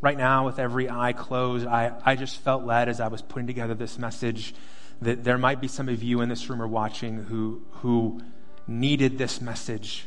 Right 0.00 0.16
now, 0.16 0.46
with 0.46 0.60
every 0.60 0.88
eye 0.88 1.12
closed, 1.12 1.66
I, 1.66 1.92
I 2.04 2.14
just 2.14 2.36
felt 2.36 2.64
led 2.64 2.88
as 2.88 3.00
I 3.00 3.08
was 3.08 3.20
putting 3.20 3.48
together 3.48 3.74
this 3.74 3.98
message 3.98 4.54
that 5.02 5.24
there 5.24 5.38
might 5.38 5.60
be 5.60 5.66
some 5.66 5.88
of 5.88 6.04
you 6.04 6.20
in 6.20 6.28
this 6.28 6.48
room 6.48 6.62
or 6.62 6.68
watching 6.68 7.24
who, 7.24 7.62
who 7.70 8.20
needed 8.68 9.18
this 9.18 9.40
message 9.40 10.06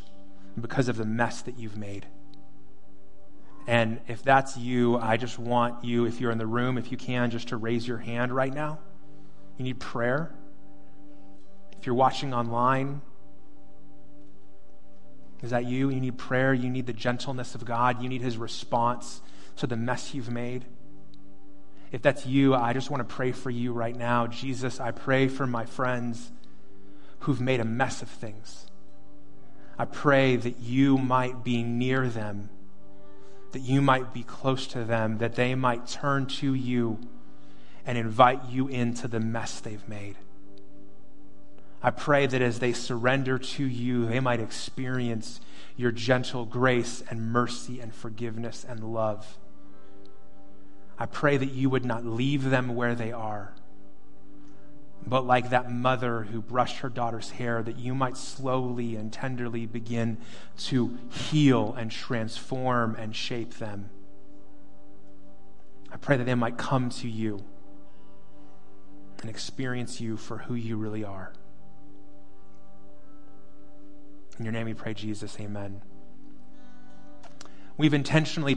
because 0.60 0.90
of 0.90 0.98
the 0.98 1.06
mess 1.06 1.42
that 1.44 1.58
you've 1.58 1.78
made. 1.78 2.06
And 3.68 4.02
if 4.08 4.24
that's 4.24 4.58
you, 4.58 4.98
I 4.98 5.18
just 5.18 5.38
want 5.38 5.84
you, 5.84 6.06
if 6.06 6.20
you're 6.20 6.32
in 6.32 6.38
the 6.38 6.48
room, 6.48 6.78
if 6.78 6.92
you 6.92 6.98
can, 6.98 7.30
just 7.30 7.50
to 7.50 7.58
raise 7.58 7.88
your 7.88 8.00
hand 8.00 8.34
right 8.34 8.54
now. 8.54 8.80
You 9.58 9.64
need 9.64 9.80
prayer. 9.80 10.34
If 11.78 11.86
you're 11.86 11.96
watching 11.96 12.34
online, 12.34 13.02
is 15.44 15.52
that 15.52 15.66
you? 15.66 15.90
You 15.90 16.00
need 16.00 16.18
prayer. 16.18 16.54
You 16.54 16.70
need 16.70 16.86
the 16.86 16.94
gentleness 16.94 17.56
of 17.56 17.66
God. 17.66 18.02
You 18.02 18.10
need 18.10 18.22
His 18.22 18.38
response 18.38 19.22
to 19.58 19.68
the 19.68 19.76
mess 19.76 20.14
you've 20.14 20.30
made. 20.30 20.66
If 21.92 22.02
that's 22.02 22.26
you, 22.26 22.56
I 22.56 22.74
just 22.74 22.90
want 22.90 23.08
to 23.08 23.16
pray 23.16 23.32
for 23.32 23.50
you 23.50 23.74
right 23.74 23.96
now. 23.96 24.28
Jesus, 24.28 24.80
I 24.80 24.92
pray 24.92 25.28
for 25.28 25.46
my 25.46 25.66
friends 25.66 26.32
who've 27.20 27.42
made 27.42 27.60
a 27.60 27.66
mess 27.66 28.02
of 28.02 28.10
things. 28.10 28.71
I 29.82 29.86
pray 29.86 30.36
that 30.36 30.60
you 30.60 31.00
might 31.00 31.44
be 31.44 31.64
near 31.64 32.08
them, 32.08 32.52
that 33.52 33.64
you 33.64 33.82
might 33.82 34.14
be 34.14 34.22
close 34.22 34.68
to 34.68 34.84
them, 34.84 35.18
that 35.18 35.34
they 35.34 35.56
might 35.56 35.88
turn 35.88 36.28
to 36.28 36.54
you 36.54 37.00
and 37.84 37.98
invite 37.98 38.46
you 38.48 38.68
into 38.68 39.08
the 39.08 39.20
mess 39.20 39.60
they've 39.60 39.90
made. 39.90 40.18
I 41.82 41.90
pray 41.90 42.28
that 42.28 42.44
as 42.44 42.60
they 42.60 42.74
surrender 42.74 43.40
to 43.40 43.64
you, 43.64 44.06
they 44.06 44.20
might 44.20 44.40
experience 44.40 45.42
your 45.76 45.92
gentle 45.92 46.46
grace 46.46 47.04
and 47.10 47.32
mercy 47.32 47.80
and 47.80 47.92
forgiveness 47.92 48.64
and 48.64 48.94
love. 48.94 49.40
I 51.00 51.08
pray 51.08 51.38
that 51.38 51.54
you 51.54 51.72
would 51.72 51.86
not 51.86 52.06
leave 52.06 52.52
them 52.52 52.76
where 52.76 52.94
they 52.94 53.12
are, 53.12 53.56
but 55.06 55.26
like 55.26 55.50
that 55.50 55.72
mother 55.72 56.24
who 56.24 56.42
brushed 56.42 56.78
her 56.78 56.90
daughter's 56.90 57.32
hair, 57.32 57.62
that 57.64 57.78
you 57.78 57.96
might 57.96 58.18
slowly 58.18 58.96
and 58.96 59.12
tenderly 59.12 59.66
begin 59.66 60.18
to 60.58 60.98
heal 61.10 61.74
and 61.78 61.92
transform 61.92 62.96
and 62.96 63.16
shape 63.16 63.56
them. 63.56 63.90
I 65.92 65.98
pray 65.98 66.18
that 66.18 66.24
they 66.24 66.36
might 66.36 66.58
come 66.58 66.90
to 66.90 67.10
you 67.10 67.44
and 69.22 69.30
experience 69.30 70.00
you 70.00 70.18
for 70.18 70.40
who 70.40 70.56
you 70.56 70.78
really 70.78 71.04
are. 71.04 71.34
In 74.40 74.46
your 74.46 74.54
name 74.54 74.66
we 74.66 74.74
pray, 74.74 74.94
Jesus. 74.94 75.38
Amen. 75.40 75.82
We've 77.78 77.94
intentionally 77.94 78.50